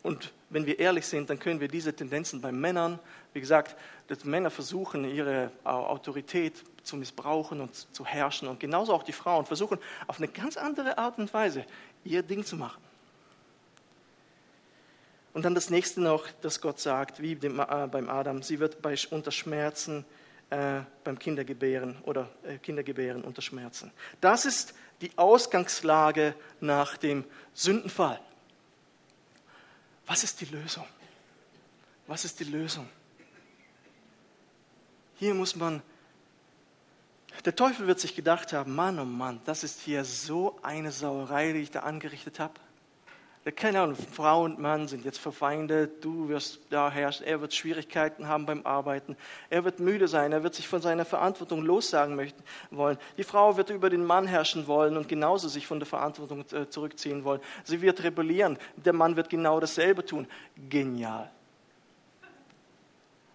[0.02, 2.98] Und wenn wir ehrlich sind, dann können wir diese Tendenzen bei Männern,
[3.32, 3.76] wie gesagt,
[4.08, 9.46] dass Männer versuchen, ihre Autorität zu missbrauchen und zu herrschen und genauso auch die Frauen
[9.46, 11.64] versuchen, auf eine ganz andere Art und Weise
[12.04, 12.80] ihr Ding zu machen.
[15.32, 18.82] Und dann das nächste noch, dass Gott sagt, wie dem, äh, beim Adam, sie wird
[18.82, 20.04] bei, unter Schmerzen
[20.50, 23.92] äh, beim Kindergebären oder äh, Kindergebären unter Schmerzen.
[24.20, 28.20] Das ist die Ausgangslage nach dem Sündenfall.
[30.06, 30.86] Was ist die Lösung?
[32.08, 32.88] Was ist die Lösung?
[35.14, 35.82] Hier muss man,
[37.44, 41.52] der Teufel wird sich gedacht haben, Mann, oh Mann, das ist hier so eine Sauerei,
[41.52, 42.54] die ich da angerichtet habe.
[43.56, 48.28] Keine Ahnung, Frau und Mann sind jetzt verfeindet, du wirst da herrschen, er wird Schwierigkeiten
[48.28, 49.16] haben beim Arbeiten,
[49.48, 52.98] er wird müde sein, er wird sich von seiner Verantwortung lossagen möchten, wollen.
[53.16, 56.68] Die Frau wird über den Mann herrschen wollen und genauso sich von der Verantwortung äh,
[56.68, 57.40] zurückziehen wollen.
[57.64, 60.26] Sie wird rebellieren, der Mann wird genau dasselbe tun.
[60.68, 61.30] Genial.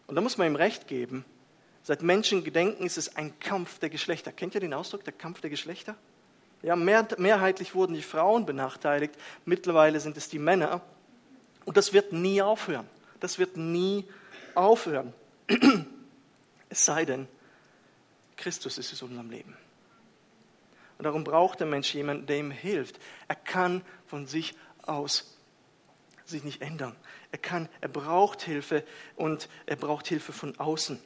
[0.06, 1.26] Und da muss man ihm recht geben,
[1.82, 4.32] seit Menschengedenken ist es ein Kampf der Geschlechter.
[4.32, 5.96] Kennt ihr den Ausdruck, der Kampf der Geschlechter?
[6.66, 9.14] Ja, mehr, mehrheitlich wurden die Frauen benachteiligt,
[9.46, 10.82] mittlerweile sind es die Männer.
[11.64, 12.90] Und das wird nie aufhören.
[13.20, 14.06] Das wird nie
[14.56, 15.14] aufhören.
[16.68, 17.28] Es sei denn,
[18.36, 19.56] Christus ist in unserem Leben.
[20.98, 23.00] Und darum braucht der Mensch jemanden, der ihm hilft.
[23.28, 25.38] Er kann von sich aus
[26.26, 26.96] sich nicht ändern.
[27.32, 28.84] Er kann, er braucht Hilfe
[29.16, 31.00] und er braucht Hilfe von außen.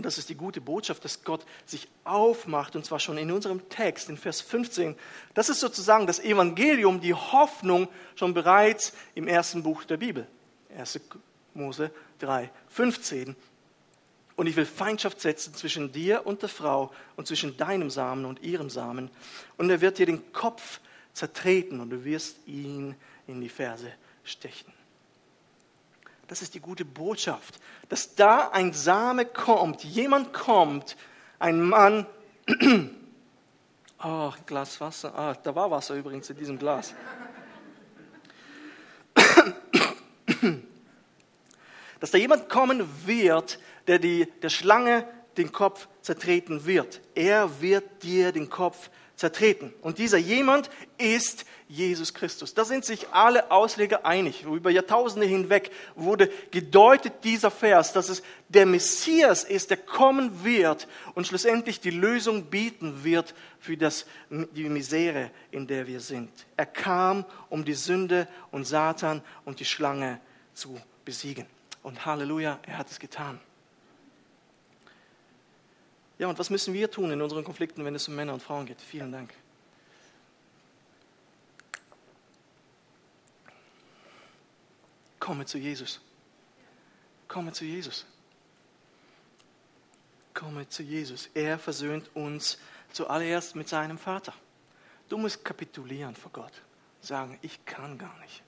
[0.00, 3.68] Und das ist die gute Botschaft, dass Gott sich aufmacht, und zwar schon in unserem
[3.68, 4.96] Text, in Vers 15.
[5.34, 10.26] Das ist sozusagen das Evangelium, die Hoffnung schon bereits im ersten Buch der Bibel.
[10.74, 11.00] 1.
[11.52, 13.36] Mose 3, 15.
[14.36, 18.40] Und ich will Feindschaft setzen zwischen dir und der Frau und zwischen deinem Samen und
[18.40, 19.10] ihrem Samen.
[19.58, 20.80] Und er wird dir den Kopf
[21.12, 22.94] zertreten und du wirst ihn
[23.26, 23.92] in die Ferse
[24.24, 24.72] stechen.
[26.30, 30.96] Das ist die gute Botschaft, dass da ein Same kommt, jemand kommt,
[31.40, 32.06] ein Mann.
[34.02, 35.14] Oh, Glas Wasser.
[35.14, 36.94] Ah, da war Wasser übrigens in diesem Glas.
[42.00, 47.02] Dass da jemand kommen wird, der die, der Schlange den Kopf zertreten wird.
[47.14, 48.88] Er wird dir den Kopf
[49.20, 49.74] zertreten.
[49.82, 52.54] Und dieser jemand ist Jesus Christus.
[52.54, 54.44] Da sind sich alle Ausleger einig.
[54.44, 60.88] Über Jahrtausende hinweg wurde gedeutet dieser Vers, dass es der Messias ist, der kommen wird
[61.14, 66.30] und schlussendlich die Lösung bieten wird für das, die Misere, in der wir sind.
[66.56, 70.18] Er kam, um die Sünde und Satan und die Schlange
[70.54, 71.44] zu besiegen.
[71.82, 73.38] Und Halleluja, er hat es getan.
[76.20, 78.66] Ja, und was müssen wir tun in unseren Konflikten, wenn es um Männer und Frauen
[78.66, 78.78] geht?
[78.78, 79.32] Vielen Dank.
[85.18, 85.98] Komme zu Jesus.
[87.26, 88.04] Komme zu Jesus.
[90.34, 91.30] Komme zu Jesus.
[91.32, 92.58] Er versöhnt uns
[92.92, 94.34] zuallererst mit seinem Vater.
[95.08, 96.52] Du musst kapitulieren vor Gott.
[97.00, 98.42] Sagen, ich kann gar nicht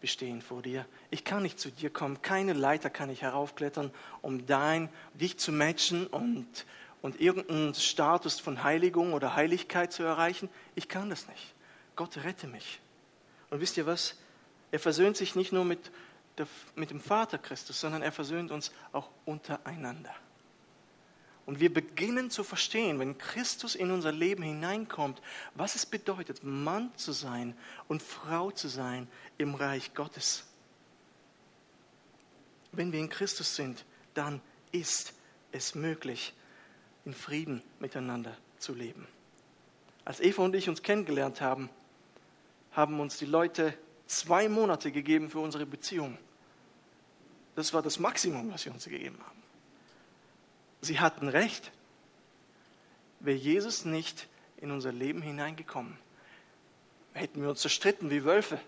[0.00, 0.86] bestehen vor dir.
[1.10, 2.20] Ich kann nicht zu dir kommen.
[2.22, 3.90] Keine Leiter kann ich heraufklettern,
[4.22, 6.66] um dein, dich zu matchen und,
[7.02, 10.48] und irgendeinen Status von Heiligung oder Heiligkeit zu erreichen.
[10.74, 11.54] Ich kann das nicht.
[11.96, 12.80] Gott rette mich.
[13.50, 14.16] Und wisst ihr was?
[14.70, 15.90] Er versöhnt sich nicht nur mit,
[16.38, 20.14] der, mit dem Vater Christus, sondern er versöhnt uns auch untereinander.
[21.46, 25.20] Und wir beginnen zu verstehen, wenn Christus in unser Leben hineinkommt,
[25.54, 27.56] was es bedeutet, Mann zu sein
[27.88, 30.44] und Frau zu sein im Reich Gottes.
[32.70, 33.84] Wenn wir in Christus sind,
[34.14, 35.12] dann ist
[35.50, 36.34] es möglich,
[37.04, 39.06] in Frieden miteinander zu leben.
[40.04, 41.70] Als Eva und ich uns kennengelernt haben,
[42.72, 43.74] haben uns die Leute
[44.06, 46.18] zwei Monate gegeben für unsere Beziehung.
[47.54, 49.42] Das war das Maximum, was sie uns gegeben haben.
[50.80, 51.72] Sie hatten recht.
[53.20, 55.98] Wäre Jesus nicht in unser Leben hineingekommen,
[57.12, 58.60] hätten wir uns zerstritten wie Wölfe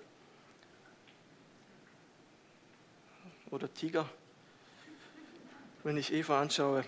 [3.50, 4.08] oder Tiger.
[5.84, 6.84] Wenn ich Eva anschaue,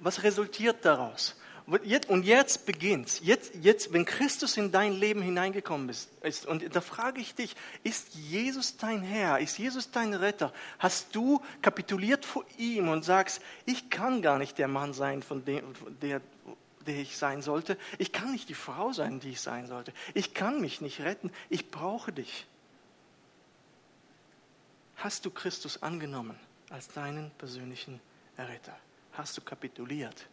[0.00, 1.36] was resultiert daraus?
[2.08, 7.20] Und jetzt beginnt jetzt, jetzt, wenn Christus in dein Leben hineingekommen ist, und da frage
[7.20, 10.52] ich dich, ist Jesus dein Herr, ist Jesus dein Retter?
[10.80, 15.44] Hast du kapituliert vor ihm und sagst, ich kann gar nicht der Mann sein, von
[15.44, 15.62] dem,
[16.02, 16.20] der,
[16.84, 17.78] der ich sein sollte.
[17.98, 19.92] Ich kann nicht die Frau sein, die ich sein sollte.
[20.14, 21.30] Ich kann mich nicht retten.
[21.48, 22.46] Ich brauche dich.
[25.02, 26.38] Hast du Christus angenommen
[26.70, 28.00] als deinen persönlichen
[28.36, 28.76] Erretter?
[29.12, 30.26] hast du kapituliert.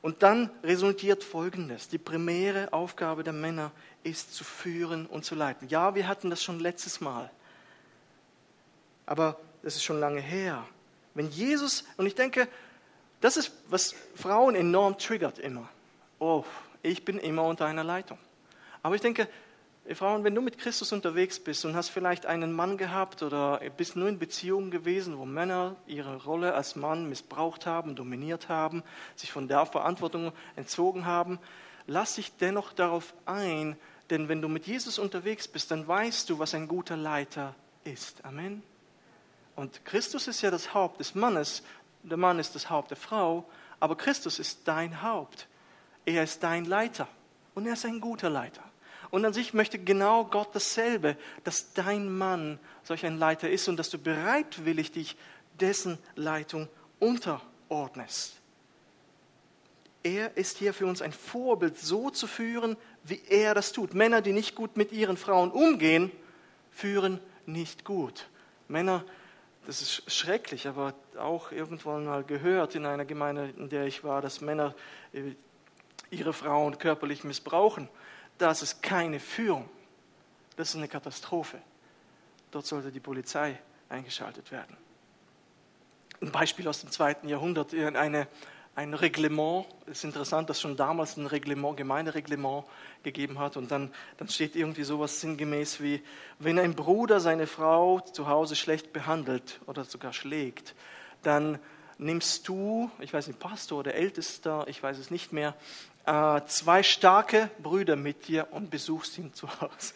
[0.00, 1.88] Und dann resultiert Folgendes.
[1.88, 3.72] Die primäre Aufgabe der Männer
[4.04, 5.68] ist zu führen und zu leiten.
[5.68, 7.30] Ja, wir hatten das schon letztes Mal.
[9.06, 10.64] Aber das ist schon lange her.
[11.14, 12.46] Wenn Jesus, und ich denke,
[13.20, 15.68] das ist, was Frauen enorm triggert immer.
[16.20, 16.44] Oh,
[16.82, 18.18] ich bin immer unter einer Leitung.
[18.82, 19.28] Aber ich denke,
[19.96, 23.96] Frauen, wenn du mit Christus unterwegs bist und hast vielleicht einen Mann gehabt oder bist
[23.96, 28.82] nur in Beziehungen gewesen, wo Männer ihre Rolle als Mann missbraucht haben, dominiert haben,
[29.16, 31.38] sich von der Verantwortung entzogen haben,
[31.86, 33.76] lass dich dennoch darauf ein,
[34.10, 38.24] denn wenn du mit Jesus unterwegs bist, dann weißt du, was ein guter Leiter ist.
[38.24, 38.62] Amen.
[39.56, 41.62] Und Christus ist ja das Haupt des Mannes,
[42.02, 43.48] der Mann ist das Haupt der Frau,
[43.80, 45.48] aber Christus ist dein Haupt.
[46.04, 47.08] Er ist dein Leiter
[47.54, 48.62] und er ist ein guter Leiter.
[49.10, 53.76] Und an sich möchte genau Gott dasselbe, dass dein Mann solch ein Leiter ist und
[53.76, 55.16] dass du bereitwillig dich
[55.60, 56.68] dessen Leitung
[56.98, 58.34] unterordnest.
[60.02, 63.94] Er ist hier für uns ein Vorbild, so zu führen, wie er das tut.
[63.94, 66.12] Männer, die nicht gut mit ihren Frauen umgehen,
[66.70, 68.28] führen nicht gut.
[68.68, 69.04] Männer,
[69.66, 74.22] das ist schrecklich, aber auch irgendwann mal gehört in einer Gemeinde, in der ich war,
[74.22, 74.74] dass Männer
[75.12, 75.32] äh,
[76.10, 77.88] ihre Frauen körperlich missbrauchen
[78.38, 79.68] das ist keine Führung.
[80.56, 81.58] Das ist eine Katastrophe.
[82.50, 84.76] Dort sollte die Polizei eingeschaltet werden.
[86.20, 88.26] Ein Beispiel aus dem zweiten Jahrhundert, eine,
[88.74, 89.66] ein Reglement.
[89.86, 92.64] Es ist interessant, dass schon damals ein Reglement, Gemeindereglement
[93.02, 93.56] gegeben hat.
[93.56, 96.02] Und dann, dann steht irgendwie sowas sinngemäß wie,
[96.38, 100.74] wenn ein Bruder seine Frau zu Hause schlecht behandelt oder sogar schlägt,
[101.22, 101.58] dann
[101.98, 105.54] nimmst du, ich weiß nicht, Pastor oder Ältester, ich weiß es nicht mehr,
[106.08, 109.92] äh, zwei starke Brüder mit dir und besuchst ihn zu Hause.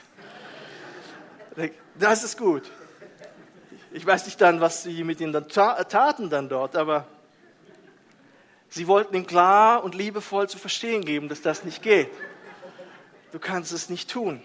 [1.98, 2.70] Das ist gut.
[3.92, 7.06] Ich weiß nicht dann, was sie mit ihm dann taten dann dort, aber
[8.68, 12.10] sie wollten ihm klar und liebevoll zu verstehen geben, dass das nicht geht.
[13.32, 14.42] Du kannst es nicht tun.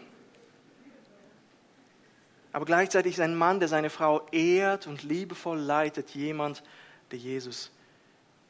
[2.53, 6.63] Aber gleichzeitig ist ein Mann, der seine Frau ehrt und liebevoll leitet, jemand,
[7.11, 7.71] der Jesus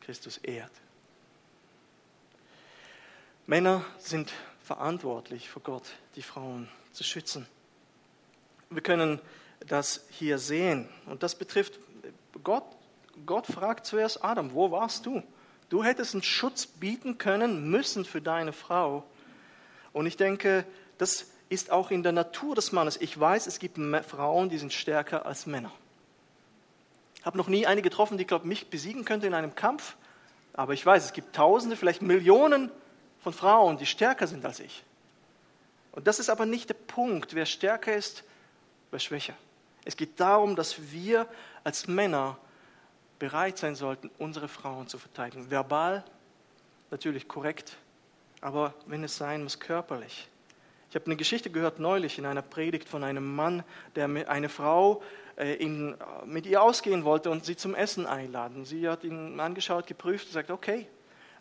[0.02, 0.72] Christus ehrt.
[3.50, 5.84] Männer sind verantwortlich vor Gott,
[6.18, 7.48] die Frauen zu schützen.
[8.70, 9.22] Wir können
[9.66, 10.90] das hier sehen.
[11.06, 11.80] Und das betrifft
[12.44, 12.66] Gott.
[13.26, 15.24] Gott fragt zuerst Adam, wo warst du?
[15.70, 19.06] Du hättest einen Schutz bieten können, müssen für deine Frau.
[19.94, 20.66] Und ich denke,
[20.98, 23.00] das ist auch in der Natur des Mannes.
[23.00, 25.72] Ich weiß, es gibt Frauen, die sind stärker als Männer.
[27.16, 29.96] Ich habe noch nie eine getroffen, die, glaube mich besiegen könnte in einem Kampf.
[30.52, 32.72] Aber ich weiß, es gibt Tausende, vielleicht Millionen
[33.28, 34.86] von Frauen, die stärker sind als ich.
[35.92, 38.24] Und das ist aber nicht der Punkt, wer stärker ist,
[38.90, 39.34] wer schwächer.
[39.84, 41.28] Es geht darum, dass wir
[41.66, 42.38] als Männer
[43.20, 45.52] bereit sein sollten, unsere Frauen zu verteidigen.
[45.52, 46.06] Verbal,
[46.90, 47.76] natürlich korrekt,
[48.40, 50.30] aber wenn es sein muss, körperlich.
[50.90, 53.66] Ich habe eine Geschichte gehört neulich in einer Predigt von einem Mann,
[53.98, 55.04] der eine Frau
[55.36, 58.64] äh, in, mit ihr ausgehen wollte und sie zum Essen einladen.
[58.64, 60.88] Sie hat ihn angeschaut, geprüft und sagt, okay,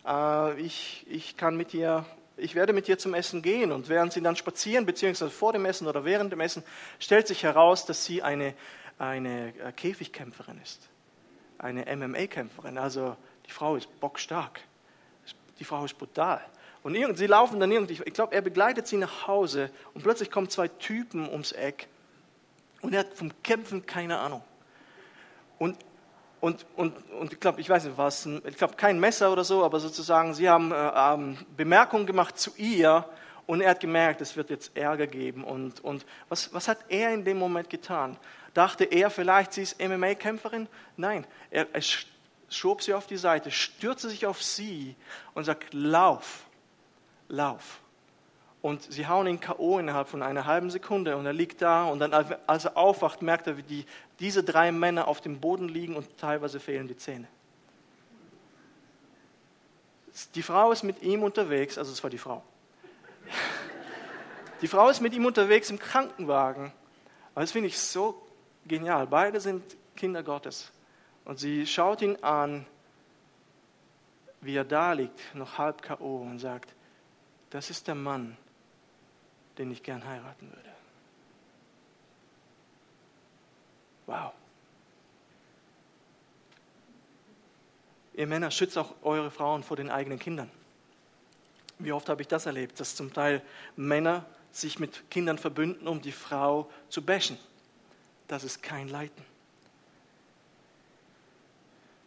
[0.07, 2.05] äh, ich, ich kann mit dir,
[2.37, 3.71] ich werde mit dir zum Essen gehen.
[3.71, 6.63] Und während sie dann spazieren, beziehungsweise vor dem Essen oder während dem Essen,
[6.99, 8.53] stellt sich heraus, dass sie eine,
[8.97, 10.89] eine äh, Käfigkämpferin ist.
[11.57, 12.77] Eine MMA-Kämpferin.
[12.77, 14.61] Also die Frau ist bockstark.
[15.59, 16.41] Die Frau ist brutal.
[16.83, 20.49] Und sie laufen dann irgendwie, ich glaube, er begleitet sie nach Hause und plötzlich kommen
[20.49, 21.89] zwei Typen ums Eck
[22.81, 24.41] und er hat vom Kämpfen keine Ahnung.
[25.57, 25.77] Und
[26.47, 29.65] und, und, und ich glaube, ich weiß nicht was, ich glaube kein Messer oder so,
[29.65, 33.03] aber sozusagen, sie haben äh, ähm, Bemerkungen gemacht zu ihr
[33.47, 35.43] und er hat gemerkt, es wird jetzt Ärger geben.
[35.43, 38.15] Und, und was, was hat er in dem Moment getan?
[38.53, 40.69] Dachte er vielleicht, sie ist MMA-Kämpferin?
[40.95, 41.81] Nein, er, er
[42.47, 44.95] schob sie auf die Seite, stürzte sich auf sie
[45.33, 46.45] und sagt, lauf,
[47.27, 47.81] lauf.
[48.67, 49.79] Und sie hauen ihn K.O.
[49.79, 53.47] innerhalb von einer halben Sekunde und er liegt da und dann, als er aufwacht, merkt
[53.47, 53.85] er, wie die,
[54.19, 57.29] diese drei Männer auf dem Boden liegen und teilweise fehlen die Zähne.
[60.35, 62.43] Die Frau ist mit ihm unterwegs, also es war die Frau.
[64.61, 66.73] Die Frau ist mit ihm unterwegs im Krankenwagen.
[67.35, 68.21] Aber das finde ich so
[68.65, 69.07] genial.
[69.07, 69.63] Beide sind
[69.95, 70.73] Kinder Gottes.
[71.23, 72.65] Und sie schaut ihn an,
[74.41, 76.17] wie er da liegt, noch halb K.O.
[76.17, 76.73] und sagt,
[77.49, 78.35] das ist der Mann,
[79.57, 80.69] den ich gern heiraten würde.
[84.05, 84.31] Wow.
[88.13, 90.49] Ihr Männer, schützt auch eure Frauen vor den eigenen Kindern.
[91.79, 93.43] Wie oft habe ich das erlebt, dass zum Teil
[93.75, 97.37] Männer sich mit Kindern verbünden, um die Frau zu bashen.
[98.27, 99.23] Das ist kein Leiten.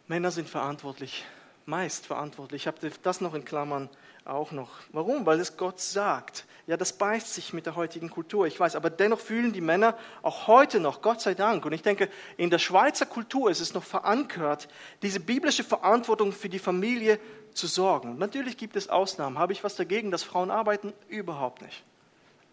[0.07, 1.23] Männer sind verantwortlich,
[1.65, 2.63] meist verantwortlich.
[2.63, 3.89] Ich habe das noch in Klammern
[4.25, 4.71] auch noch.
[4.91, 5.25] Warum?
[5.25, 6.45] Weil es Gott sagt.
[6.71, 9.97] Ja, das beißt sich mit der heutigen Kultur, ich weiß, aber dennoch fühlen die Männer
[10.21, 12.07] auch heute noch, Gott sei Dank, und ich denke,
[12.37, 14.69] in der Schweizer Kultur ist es noch verankert,
[15.01, 17.19] diese biblische Verantwortung für die Familie
[17.51, 18.17] zu sorgen.
[18.19, 19.37] Natürlich gibt es Ausnahmen.
[19.37, 20.93] Habe ich was dagegen, dass Frauen arbeiten?
[21.09, 21.83] Überhaupt nicht.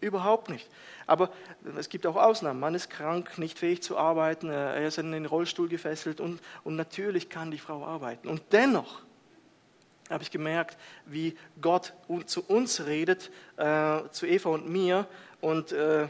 [0.01, 0.67] Überhaupt nicht.
[1.07, 1.29] Aber
[1.77, 2.59] es gibt auch Ausnahmen.
[2.59, 6.75] Man ist krank, nicht fähig zu arbeiten, er ist in den Rollstuhl gefesselt und, und
[6.75, 8.27] natürlich kann die Frau arbeiten.
[8.27, 9.01] Und dennoch
[10.09, 11.93] habe ich gemerkt, wie Gott
[12.25, 15.07] zu uns redet, äh, zu Eva und mir.
[15.41, 16.07] Und äh,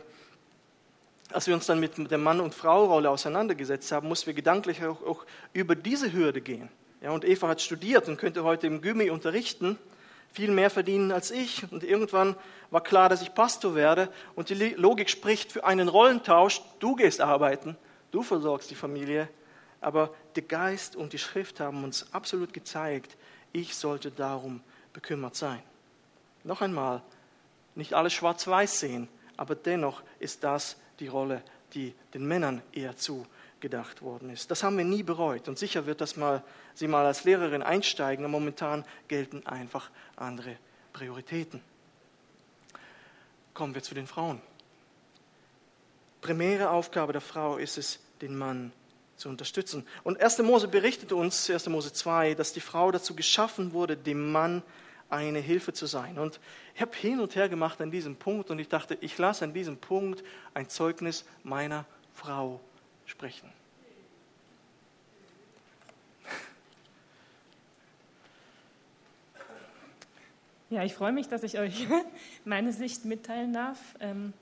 [1.31, 5.01] als wir uns dann mit der Mann- und Frau-Rolle auseinandergesetzt haben, mussten wir gedanklich auch,
[5.05, 6.69] auch über diese Hürde gehen.
[7.01, 9.77] Ja, und Eva hat studiert und könnte heute im Gymi unterrichten
[10.31, 11.71] viel mehr verdienen als ich.
[11.71, 12.35] Und irgendwann
[12.71, 14.09] war klar, dass ich Pastor werde.
[14.35, 16.61] Und die Logik spricht für einen Rollentausch.
[16.79, 17.77] Du gehst arbeiten,
[18.11, 19.27] du versorgst die Familie.
[19.81, 23.17] Aber der Geist und die Schrift haben uns absolut gezeigt,
[23.51, 24.61] ich sollte darum
[24.93, 25.61] bekümmert sein.
[26.43, 27.01] Noch einmal,
[27.75, 31.43] nicht alles schwarz-weiß sehen, aber dennoch ist das die Rolle,
[31.73, 33.25] die den Männern eher zu
[33.59, 34.49] gedacht worden ist.
[34.51, 36.43] Das haben wir nie bereut und sicher wird das mal,
[36.73, 40.55] Sie mal als Lehrerin einsteigen, aber momentan gelten einfach andere
[40.93, 41.61] Prioritäten.
[43.53, 44.41] Kommen wir zu den Frauen.
[46.21, 48.71] Primäre Aufgabe der Frau ist es, den Mann
[49.19, 49.85] zu unterstützen.
[50.03, 50.39] Und 1.
[50.39, 51.67] Mose berichtet uns, 1.
[51.67, 54.63] Mose 2, dass die Frau dazu geschaffen wurde, dem Mann
[55.09, 56.17] eine Hilfe zu sein.
[56.17, 56.39] Und
[56.75, 59.53] ich habe hin und her gemacht an diesem Punkt und ich dachte, ich lasse an
[59.53, 62.59] diesem Punkt ein Zeugnis meiner Frau
[63.05, 63.51] sprechen.
[70.69, 71.87] Ja, ich freue mich, dass ich euch
[72.45, 73.79] meine Sicht mitteilen darf.
[73.99, 74.33] Ähm,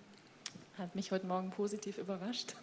[0.77, 2.53] hat mich heute Morgen positiv überrascht.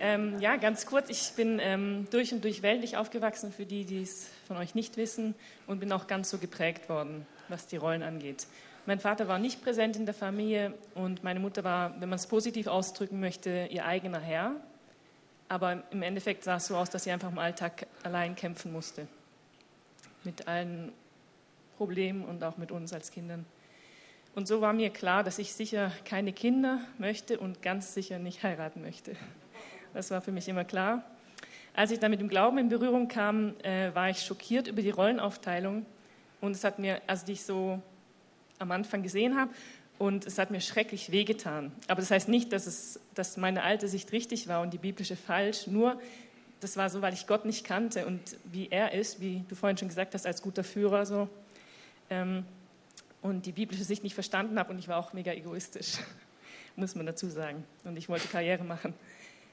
[0.00, 4.02] Ähm, ja, ganz kurz, ich bin ähm, durch und durch weltlich aufgewachsen, für die, die
[4.02, 5.34] es von euch nicht wissen,
[5.66, 8.46] und bin auch ganz so geprägt worden, was die Rollen angeht.
[8.86, 12.26] Mein Vater war nicht präsent in der Familie und meine Mutter war, wenn man es
[12.26, 14.56] positiv ausdrücken möchte, ihr eigener Herr.
[15.48, 19.06] Aber im Endeffekt sah es so aus, dass sie einfach im Alltag allein kämpfen musste.
[20.22, 20.92] Mit allen
[21.78, 23.46] Problemen und auch mit uns als Kindern.
[24.34, 28.42] Und so war mir klar, dass ich sicher keine Kinder möchte und ganz sicher nicht
[28.42, 29.16] heiraten möchte.
[29.94, 31.04] Das war für mich immer klar.
[31.72, 34.90] Als ich dann mit dem Glauben in Berührung kam, äh, war ich schockiert über die
[34.90, 35.86] Rollenaufteilung
[36.40, 37.80] und es hat mir, also die ich so
[38.58, 39.50] am Anfang gesehen habe.
[39.96, 41.70] Und es hat mir schrecklich wehgetan.
[41.86, 45.14] Aber das heißt nicht, dass, es, dass meine alte Sicht richtig war und die biblische
[45.14, 45.68] falsch.
[45.68, 46.00] Nur,
[46.58, 49.78] das war so, weil ich Gott nicht kannte und wie er ist, wie du vorhin
[49.78, 51.28] schon gesagt hast, als guter Führer so.
[52.10, 52.44] Ähm,
[53.22, 55.98] und die biblische Sicht nicht verstanden habe und ich war auch mega egoistisch,
[56.76, 57.62] muss man dazu sagen.
[57.84, 58.94] Und ich wollte Karriere machen.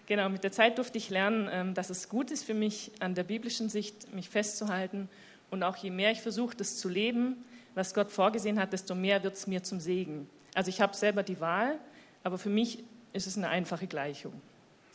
[0.07, 3.15] Genau, mit der Zeit durfte ich lernen, ähm, dass es gut ist für mich, an
[3.15, 5.09] der biblischen Sicht mich festzuhalten.
[5.49, 7.43] Und auch je mehr ich versuche, das zu leben,
[7.75, 10.29] was Gott vorgesehen hat, desto mehr wird es mir zum Segen.
[10.53, 11.79] Also ich habe selber die Wahl,
[12.23, 12.83] aber für mich
[13.13, 14.33] ist es eine einfache Gleichung,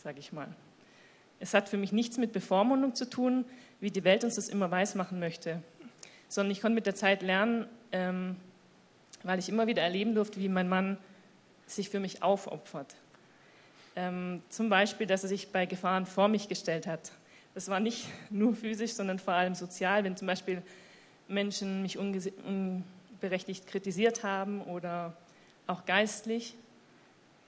[0.03, 0.49] sage ich mal.
[1.39, 3.45] Es hat für mich nichts mit Bevormundung zu tun,
[3.81, 5.63] wie die Welt uns das immer weismachen möchte,
[6.29, 8.37] sondern ich konnte mit der Zeit lernen, ähm,
[9.23, 10.99] weil ich immer wieder erleben durfte, wie mein Mann
[11.67, 12.95] sich für mich aufopfert.
[13.97, 17.13] Ähm, zum Beispiel, dass er sich bei Gefahren vor mich gestellt hat.
[17.55, 20.05] Das war nicht nur physisch, sondern vor allem sozial.
[20.05, 20.63] Wenn zum Beispiel
[21.29, 25.17] Menschen mich unberechtigt kritisiert haben oder
[25.67, 26.55] auch geistlich,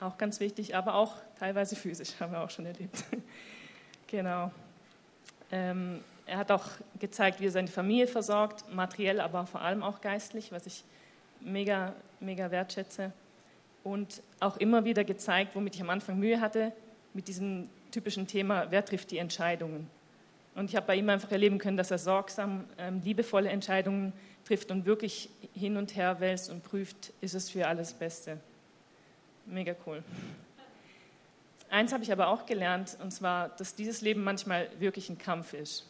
[0.01, 3.05] auch ganz wichtig, aber auch teilweise physisch, haben wir auch schon erlebt.
[4.07, 4.51] genau.
[5.53, 6.65] Ähm, er hat auch
[6.99, 10.85] gezeigt, wie er seine Familie versorgt, materiell, aber vor allem auch geistlich, was ich
[11.41, 13.13] mega, mega wertschätze.
[13.85, 16.73] Und auch immer wieder gezeigt, womit ich am Anfang Mühe hatte,
[17.15, 19.89] mit diesem typischen Thema, wer trifft die Entscheidungen.
[20.55, 24.13] Und ich habe bei ihm einfach erleben können, dass er sorgsam, ähm, liebevolle Entscheidungen
[24.45, 28.39] trifft und wirklich hin und her wälzt und prüft, ist es für alles Beste.
[29.47, 30.03] Mega cool.
[31.71, 35.53] Eins habe ich aber auch gelernt, und zwar, dass dieses Leben manchmal wirklich ein Kampf
[35.53, 35.87] ist.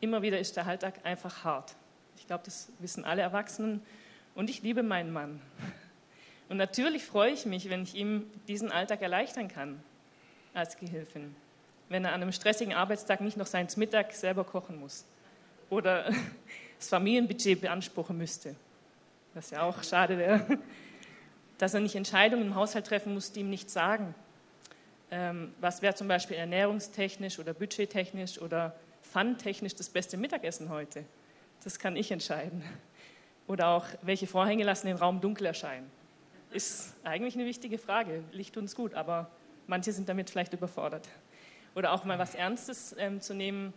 [0.00, 1.76] Immer wieder ist der Alltag einfach hart.
[2.16, 3.82] Ich glaube, das wissen alle Erwachsenen.
[4.34, 5.40] Und ich liebe meinen Mann.
[6.54, 9.82] Und natürlich freue ich mich, wenn ich ihm diesen Alltag erleichtern kann
[10.54, 11.34] als Gehilfin
[11.88, 15.04] wenn er an einem stressigen Arbeitstag nicht noch seins Mittag selber kochen muss
[15.70, 16.04] oder
[16.78, 18.54] das Familienbudget beanspruchen müsste,
[19.34, 20.58] was ja auch schade wäre,
[21.58, 24.14] dass er nicht Entscheidungen im Haushalt treffen muss, die ihm nichts sagen.
[25.10, 31.04] Ähm, was wäre zum Beispiel ernährungstechnisch oder budgettechnisch oder fun-technisch das beste Mittagessen heute?
[31.62, 32.62] Das kann ich entscheiden.
[33.46, 35.90] Oder auch, welche Vorhänge lassen den Raum dunkel erscheinen?
[36.54, 38.22] Ist eigentlich eine wichtige Frage.
[38.30, 39.28] Licht uns gut, aber
[39.66, 41.08] manche sind damit vielleicht überfordert
[41.74, 43.74] oder auch mal was Ernstes ähm, zu nehmen.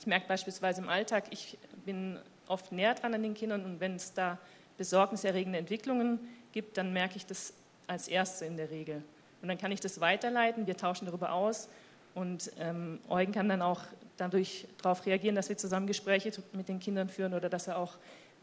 [0.00, 3.96] Ich merke beispielsweise im Alltag, ich bin oft näher dran an den Kindern und wenn
[3.96, 4.38] es da
[4.78, 6.18] besorgniserregende Entwicklungen
[6.52, 7.52] gibt, dann merke ich das
[7.86, 9.02] als Erste in der Regel.
[9.42, 11.68] Und dann kann ich das weiterleiten, wir tauschen darüber aus
[12.14, 13.82] und ähm, Eugen kann dann auch
[14.16, 17.98] dadurch darauf reagieren, dass wir zusammen Gespräche mit den Kindern führen oder dass er auch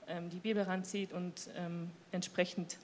[0.08, 2.78] ähm, die Bibel ranzieht und ähm, entsprechend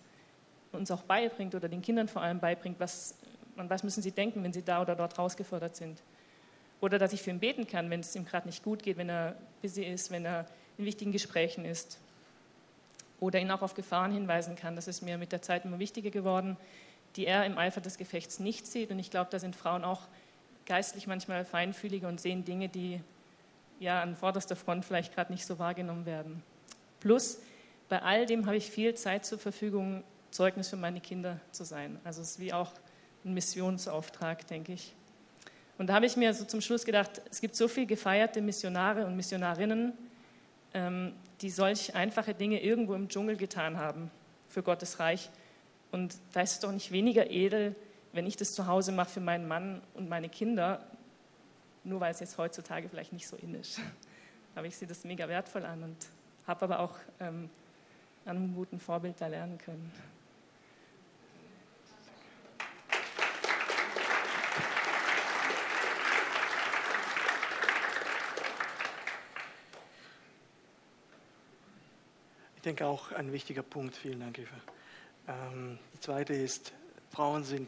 [0.72, 3.16] uns auch beibringt oder den Kindern vor allem beibringt, was,
[3.58, 6.02] an was müssen sie denken, wenn sie da oder dort rausgefordert sind.
[6.80, 9.10] Oder dass ich für ihn beten kann, wenn es ihm gerade nicht gut geht, wenn
[9.10, 10.46] er busy ist, wenn er
[10.78, 12.00] in wichtigen Gesprächen ist.
[13.20, 14.76] Oder ihn auch auf Gefahren hinweisen kann.
[14.76, 16.58] Das ist mir mit der Zeit immer wichtiger geworden,
[17.16, 18.90] die er im Eifer des Gefechts nicht sieht.
[18.90, 20.08] Und ich glaube, da sind Frauen auch
[20.66, 23.00] geistlich manchmal feinfühliger und sehen Dinge, die
[23.80, 26.42] ja an vorderster Front vielleicht gerade nicht so wahrgenommen werden.
[27.00, 27.40] Plus,
[27.90, 32.00] bei all dem habe ich viel Zeit zur Verfügung, Zeugnis für meine Kinder zu sein.
[32.04, 32.72] Also es ist wie auch
[33.24, 34.96] ein Missionsauftrag, denke ich.
[35.78, 39.06] Und da habe ich mir so zum Schluss gedacht, es gibt so viele gefeierte Missionare
[39.06, 39.94] und Missionarinnen,
[40.74, 44.12] ähm, die solch einfache Dinge irgendwo im Dschungel getan haben
[44.48, 45.30] für Gottes Reich.
[45.92, 47.76] Und da ist es doch nicht weniger edel,
[48.14, 50.86] wenn ich das zu Hause mache für meinen Mann und meine Kinder,
[51.84, 53.80] nur weil es jetzt heutzutage vielleicht nicht so in ist.
[54.56, 55.98] Aber ich sehe das mega wertvoll an und
[56.46, 57.50] habe aber auch ähm,
[58.26, 59.92] an einem guten Vorbild da lernen können.
[72.62, 73.96] Ich denke auch ein wichtiger Punkt.
[73.96, 74.56] Vielen Dank, Eva.
[75.28, 76.74] Ähm, die zweite ist,
[77.10, 77.68] Frauen sind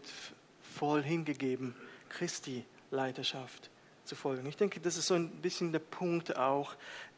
[0.61, 1.73] voll hingegeben,
[2.09, 3.71] Christi Leiterschaft
[4.03, 4.45] zu folgen.
[4.45, 6.75] Ich denke, das ist so ein bisschen der Punkt auch.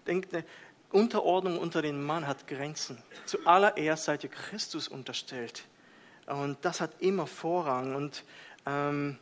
[0.08, 0.46] Denkt, eine
[0.94, 2.98] Unterordnung unter den Mann hat Grenzen.
[3.26, 5.66] Zuallererst seid ihr Christus unterstellt.
[6.28, 7.94] Und das hat immer Vorrang.
[7.94, 8.24] Und
[8.66, 9.20] ähm,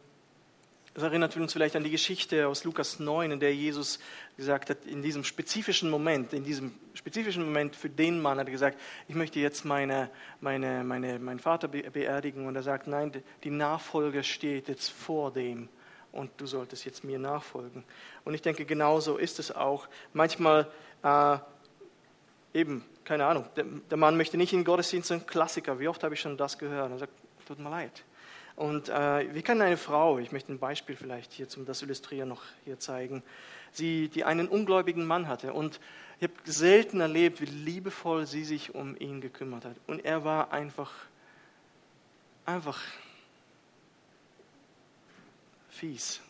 [0.93, 3.99] das erinnert uns vielleicht an die Geschichte aus Lukas 9, in der Jesus
[4.37, 8.51] gesagt hat, in diesem spezifischen Moment, in diesem spezifischen Moment für den Mann hat er
[8.51, 12.45] gesagt, ich möchte jetzt meine, meine, meine, meinen Vater beerdigen.
[12.45, 13.11] Und er sagt, nein,
[13.43, 15.67] die Nachfolge steht jetzt vor dem
[16.11, 17.83] und du solltest jetzt mir nachfolgen.
[18.23, 19.87] Und ich denke, genauso ist es auch.
[20.13, 20.71] Manchmal
[21.01, 21.37] äh,
[22.53, 25.79] eben, keine Ahnung, der, der, Mann möchte nicht in den Gottesdienst, ein Klassiker.
[25.79, 26.91] Wie oft habe ich schon das gehört?
[26.91, 27.13] Er sagt,
[27.47, 28.03] tut mir leid.
[28.55, 32.29] Und äh, wie kann eine Frau, ich möchte ein Beispiel vielleicht hier zum das Illustrieren
[32.29, 33.23] noch hier zeigen,
[33.71, 35.79] sie, die einen ungläubigen Mann hatte und
[36.19, 39.75] ich habe selten erlebt, wie liebevoll sie sich um ihn gekümmert hat.
[39.87, 40.91] Und er war einfach,
[42.45, 42.79] einfach
[45.69, 46.21] fies.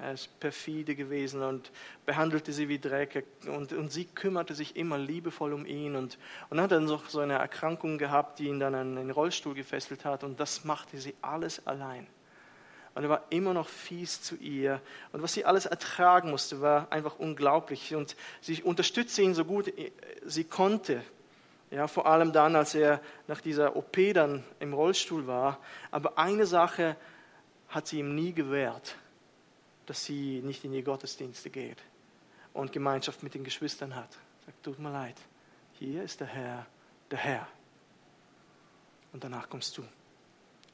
[0.00, 1.70] Er ist perfide gewesen und
[2.06, 3.24] behandelte sie wie Dreck.
[3.46, 5.96] Und, und sie kümmerte sich immer liebevoll um ihn.
[5.96, 6.18] Und,
[6.48, 9.54] und dann hat er noch so eine Erkrankung gehabt, die ihn dann an den Rollstuhl
[9.54, 10.24] gefesselt hat.
[10.24, 12.06] Und das machte sie alles allein.
[12.94, 14.80] Und er war immer noch fies zu ihr.
[15.12, 17.94] Und was sie alles ertragen musste, war einfach unglaublich.
[17.94, 19.72] Und sie unterstützte ihn so gut
[20.24, 21.02] sie konnte.
[21.70, 25.58] Ja, vor allem dann, als er nach dieser OP dann im Rollstuhl war.
[25.90, 26.96] Aber eine Sache
[27.68, 28.96] hat sie ihm nie gewährt
[29.86, 31.78] dass sie nicht in die Gottesdienste geht
[32.52, 34.18] und Gemeinschaft mit den Geschwistern hat.
[34.44, 35.16] Sagt, tut mir leid,
[35.78, 36.66] hier ist der Herr,
[37.10, 37.48] der Herr.
[39.12, 39.84] Und danach kommst du.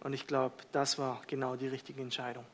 [0.00, 2.44] Und ich glaube, das war genau die richtige Entscheidung.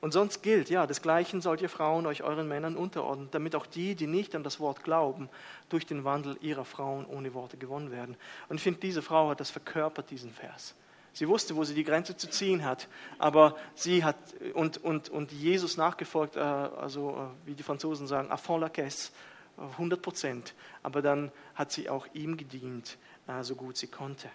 [0.00, 3.94] Und sonst gilt, ja, desgleichen sollt ihr Frauen euch euren Männern unterordnen, damit auch die,
[3.94, 5.28] die nicht an das Wort glauben,
[5.68, 8.16] durch den Wandel ihrer Frauen ohne Worte gewonnen werden.
[8.48, 10.74] Und ich finde, diese Frau hat das verkörpert, diesen Vers.
[11.12, 12.88] Sie wusste, wo sie die Grenze zu ziehen hat,
[13.18, 14.16] aber sie hat
[14.54, 18.68] und, und, und Jesus nachgefolgt, äh, also äh, wie die Franzosen sagen, à fond la
[18.68, 19.10] caisse,
[19.56, 20.54] 100 Prozent.
[20.82, 22.96] Aber dann hat sie auch ihm gedient,
[23.26, 24.30] äh, so gut sie konnte.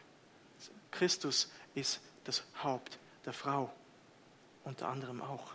[0.91, 3.71] Christus ist das Haupt der Frau,
[4.63, 5.53] unter anderem auch.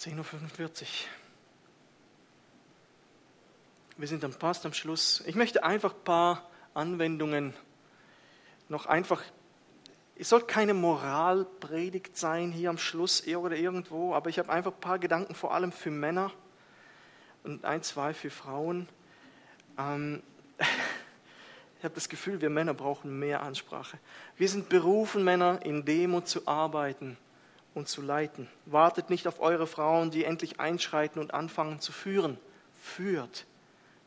[0.00, 0.86] 10.45 Uhr.
[3.98, 5.22] Wir sind dann fast am Schluss.
[5.26, 7.54] Ich möchte einfach ein paar Anwendungen
[8.68, 9.22] noch einfach,
[10.18, 14.80] es soll keine Moralpredigt sein hier am Schluss oder irgendwo, aber ich habe einfach ein
[14.80, 16.32] paar Gedanken vor allem für Männer
[17.44, 18.88] und ein, zwei für Frauen.
[19.78, 20.22] Ähm,
[21.78, 23.98] ich habe das Gefühl, wir Männer brauchen mehr Ansprache.
[24.36, 27.16] Wir sind berufen, Männer in Demut zu arbeiten
[27.74, 28.48] und zu leiten.
[28.64, 32.38] Wartet nicht auf eure Frauen, die endlich einschreiten und anfangen zu führen.
[32.80, 33.46] Führt.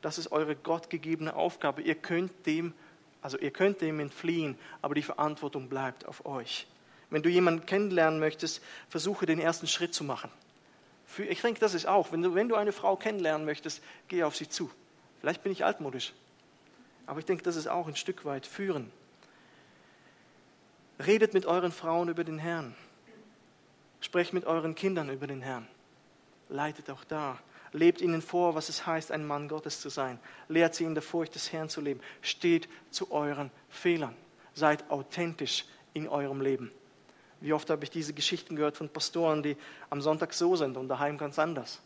[0.02, 1.82] Das ist eure gottgegebene Aufgabe.
[1.82, 2.74] Ihr könnt dem
[3.22, 6.68] also ihr könnt dem entfliehen, aber die Verantwortung bleibt auf euch.
[7.10, 10.30] Wenn du jemanden kennenlernen möchtest, versuche den ersten Schritt zu machen.
[11.18, 14.36] Ich denke, das ist auch, wenn du, wenn du eine Frau kennenlernen möchtest, geh auf
[14.36, 14.70] sie zu.
[15.20, 16.14] Vielleicht bin ich altmodisch,
[17.08, 18.92] aber ich denke, das ist auch ein Stück weit führen.
[21.06, 22.76] Redet mit euren Frauen über den Herrn.
[24.02, 25.68] Sprecht mit euren Kindern über den Herrn.
[26.48, 27.38] Leitet auch da.
[27.72, 30.20] Lebt ihnen vor, was es heißt, ein Mann Gottes zu sein.
[30.48, 32.00] Lehrt sie in der Furcht des Herrn zu leben.
[32.22, 34.16] Steht zu euren Fehlern.
[34.54, 36.72] Seid authentisch in eurem Leben.
[37.42, 39.56] Wie oft habe ich diese Geschichten gehört von Pastoren, die
[39.90, 41.80] am Sonntag so sind und daheim ganz anders.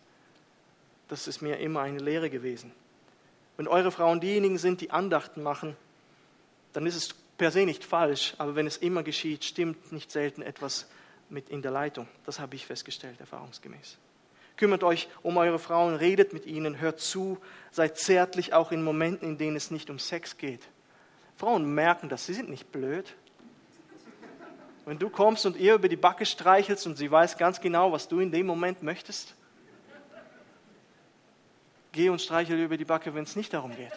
[1.09, 2.71] Das ist mir immer eine Lehre gewesen.
[3.57, 5.75] Wenn eure Frauen diejenigen sind, die Andachten machen,
[6.71, 10.41] dann ist es per se nicht falsch, aber wenn es immer geschieht, stimmt nicht selten
[10.41, 10.89] etwas
[11.29, 12.07] mit in der Leitung.
[12.25, 13.97] Das habe ich festgestellt, erfahrungsgemäß.
[14.55, 17.39] Kümmert euch um eure Frauen, redet mit ihnen, hört zu,
[17.71, 20.61] seid zärtlich auch in Momenten, in denen es nicht um Sex geht.
[21.37, 23.15] Frauen merken das, sie sind nicht blöd.
[24.85, 28.07] Wenn du kommst und ihr über die Backe streichelst und sie weiß ganz genau, was
[28.07, 29.33] du in dem Moment möchtest,
[31.91, 33.93] geh und streichel über die Backe, wenn es nicht darum geht.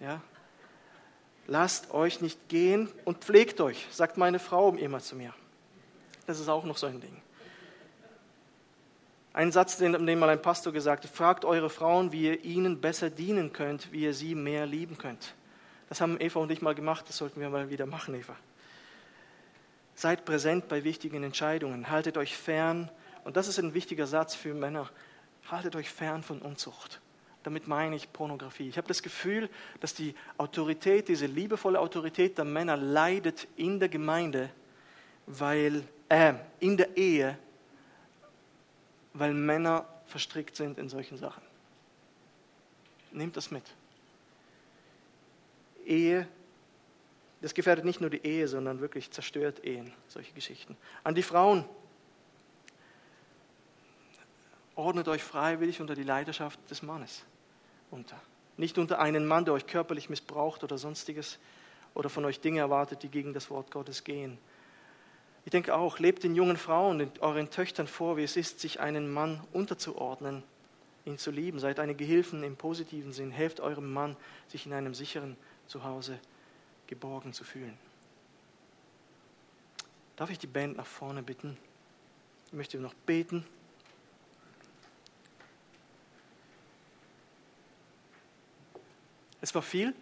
[0.00, 0.20] Ja?
[1.46, 5.32] Lasst euch nicht gehen und pflegt euch, sagt meine Frau immer zu mir.
[6.26, 7.23] Das ist auch noch so ein Ding.
[9.34, 12.80] Ein Satz, den, den mal ein Pastor gesagt hat, fragt eure Frauen, wie ihr ihnen
[12.80, 15.34] besser dienen könnt, wie ihr sie mehr lieben könnt.
[15.88, 18.36] Das haben Eva und ich mal gemacht, das sollten wir mal wieder machen, Eva.
[19.96, 22.92] Seid präsent bei wichtigen Entscheidungen, haltet euch fern,
[23.24, 24.88] und das ist ein wichtiger Satz für Männer,
[25.50, 27.00] haltet euch fern von Unzucht.
[27.42, 28.68] Damit meine ich Pornografie.
[28.68, 33.88] Ich habe das Gefühl, dass die Autorität, diese liebevolle Autorität der Männer leidet in der
[33.88, 34.50] Gemeinde,
[35.26, 37.36] weil, äh, in der Ehe,
[39.14, 41.42] weil Männer verstrickt sind in solchen Sachen.
[43.12, 43.64] Nehmt das mit.
[45.86, 46.28] Ehe,
[47.40, 50.76] das gefährdet nicht nur die Ehe, sondern wirklich zerstört Ehen, solche Geschichten.
[51.04, 51.64] An die Frauen,
[54.74, 57.24] ordnet euch freiwillig unter die Leidenschaft des Mannes
[57.90, 58.20] unter.
[58.56, 61.38] Nicht unter einen Mann, der euch körperlich missbraucht oder sonstiges
[61.94, 64.38] oder von euch Dinge erwartet, die gegen das Wort Gottes gehen.
[65.44, 69.12] Ich denke auch, lebt den jungen Frauen, euren Töchtern vor, wie es ist, sich einen
[69.12, 70.42] Mann unterzuordnen,
[71.04, 71.58] ihn zu lieben.
[71.58, 73.30] Seid eine Gehilfen im positiven Sinn.
[73.30, 74.16] Helft eurem Mann,
[74.48, 75.36] sich in einem sicheren
[75.66, 76.18] Zuhause
[76.86, 77.76] geborgen zu fühlen.
[80.16, 81.58] Darf ich die Band nach vorne bitten?
[82.46, 83.44] Ich möchte noch beten.
[89.40, 89.92] Es war viel.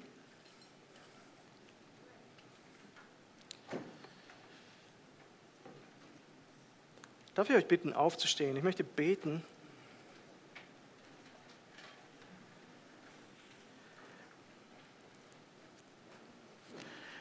[7.34, 8.56] Darf ich euch bitten, aufzustehen?
[8.58, 9.42] Ich möchte beten.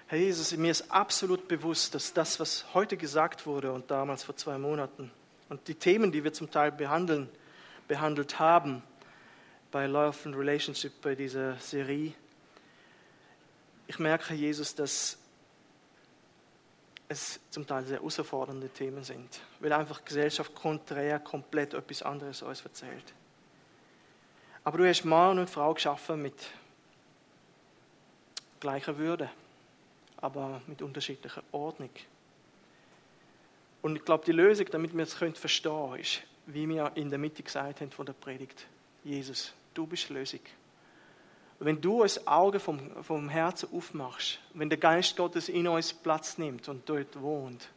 [0.07, 4.35] Herr Jesus, mir ist absolut bewusst, dass das, was heute gesagt wurde und damals vor
[4.35, 5.09] zwei Monaten
[5.47, 7.29] und die Themen, die wir zum Teil behandeln,
[7.87, 8.83] behandelt haben,
[9.71, 12.11] bei Love and Relationship, bei dieser Serie.
[13.87, 15.17] Ich merke, Jesus, dass
[17.11, 22.61] es zum Teil sehr herausfordernde Themen sind, weil einfach Gesellschaft konträr komplett etwas anderes uns
[22.61, 23.13] erzählt.
[24.63, 26.35] Aber du hast Mann und Frau geschaffen mit
[28.59, 29.29] gleicher Würde,
[30.17, 31.89] aber mit unterschiedlicher Ordnung.
[33.81, 37.19] Und ich glaube, die Lösung, damit wir es verstehen können, ist, wie wir in der
[37.19, 38.67] Mitte gesagt haben von der Predigt,
[39.03, 40.41] Jesus, du bist Lösung.
[41.63, 46.39] Wenn du das Auge vom, vom Herzen aufmachst, wenn der Geist Gottes in uns Platz
[46.39, 47.69] nimmt und dort wohnt,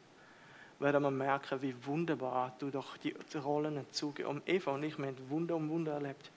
[0.79, 4.27] werden wir merken, wie wunderbar du doch die, Rollen zuge.
[4.27, 6.31] Und Eva und ich, wir haben Wunder um Wunder erlebt,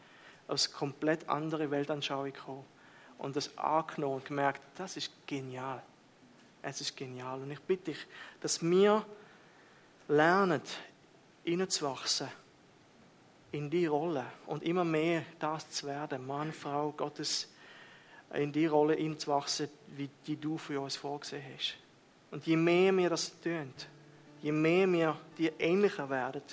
[0.49, 2.65] aus komplett andere Weltanschauung gekommen
[3.17, 5.81] und das angenommen und gemerkt, das ist genial.
[6.61, 7.41] Es ist genial.
[7.41, 8.07] Und ich bitte dich,
[8.41, 9.05] dass wir
[10.09, 10.61] lernen,
[11.45, 12.27] wachsen
[13.57, 17.51] in die Rolle und immer mehr das zu werden, Mann, Frau Gottes,
[18.33, 21.75] in die Rolle hinzuwachsen, wie die du für uns vorgesehen hast.
[22.29, 23.87] Und je mehr mir das tönt,
[24.41, 26.43] je mehr wir dir ähnlicher werden,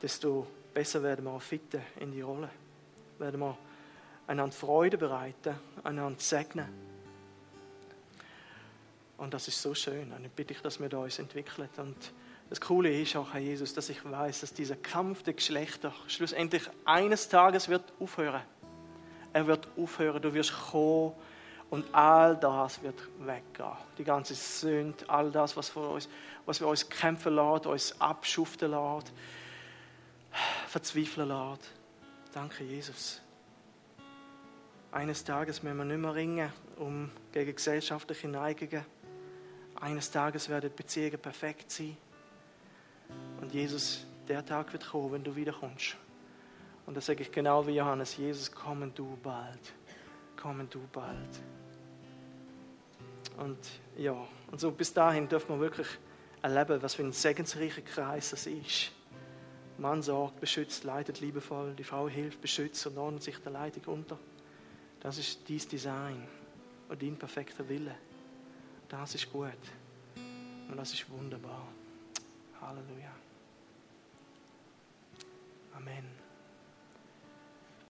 [0.00, 2.50] desto besser werden wir auch fitten in die Rolle.
[3.18, 3.58] Werden wir
[4.28, 6.68] einander Freude bereiten, einander segnen.
[9.16, 10.12] Und das ist so schön.
[10.12, 12.12] Und ich bitte dich, dass wir da uns entwickeln und
[12.50, 16.62] das Coole ist auch, Herr Jesus, dass ich weiß, dass dieser Kampf der Geschlechter schlussendlich
[16.84, 18.40] eines Tages wird aufhören.
[19.34, 21.12] Er wird aufhören, du wirst kommen
[21.68, 23.76] und all das wird weggehen.
[23.98, 26.08] Die ganze Sünde, all das, was, für uns,
[26.46, 29.10] was wir uns kämpfen lassen, uns abschuften lassen,
[30.66, 31.60] verzweifeln lassen.
[32.32, 33.20] Danke, Jesus.
[34.90, 38.86] Eines Tages müssen wir nicht mehr ringen um gegen gesellschaftliche Neigungen.
[39.80, 41.96] Eines Tages werden Beziehungen perfekt sein.
[43.40, 45.96] Und Jesus, der Tag wird kommen, wenn du wiederkommst.
[46.86, 49.72] Und da sage ich genau wie Johannes, Jesus, komm du bald.
[50.40, 51.40] Komm du bald.
[53.36, 53.58] Und
[53.96, 54.16] ja,
[54.50, 55.86] und so bis dahin dürfen wir wirklich
[56.42, 58.92] erleben, was für ein segensreicher Kreis das ist.
[59.78, 64.18] Mann sorgt, beschützt, leitet liebevoll, die Frau hilft, beschützt und ordnet sich der Leitung unter.
[65.00, 66.26] Das ist dies Design
[66.88, 67.94] und dein perfekter Wille.
[68.88, 69.52] Das ist gut
[70.68, 71.68] und das ist wunderbar.
[72.60, 73.17] Halleluja.
[75.78, 76.17] Amen.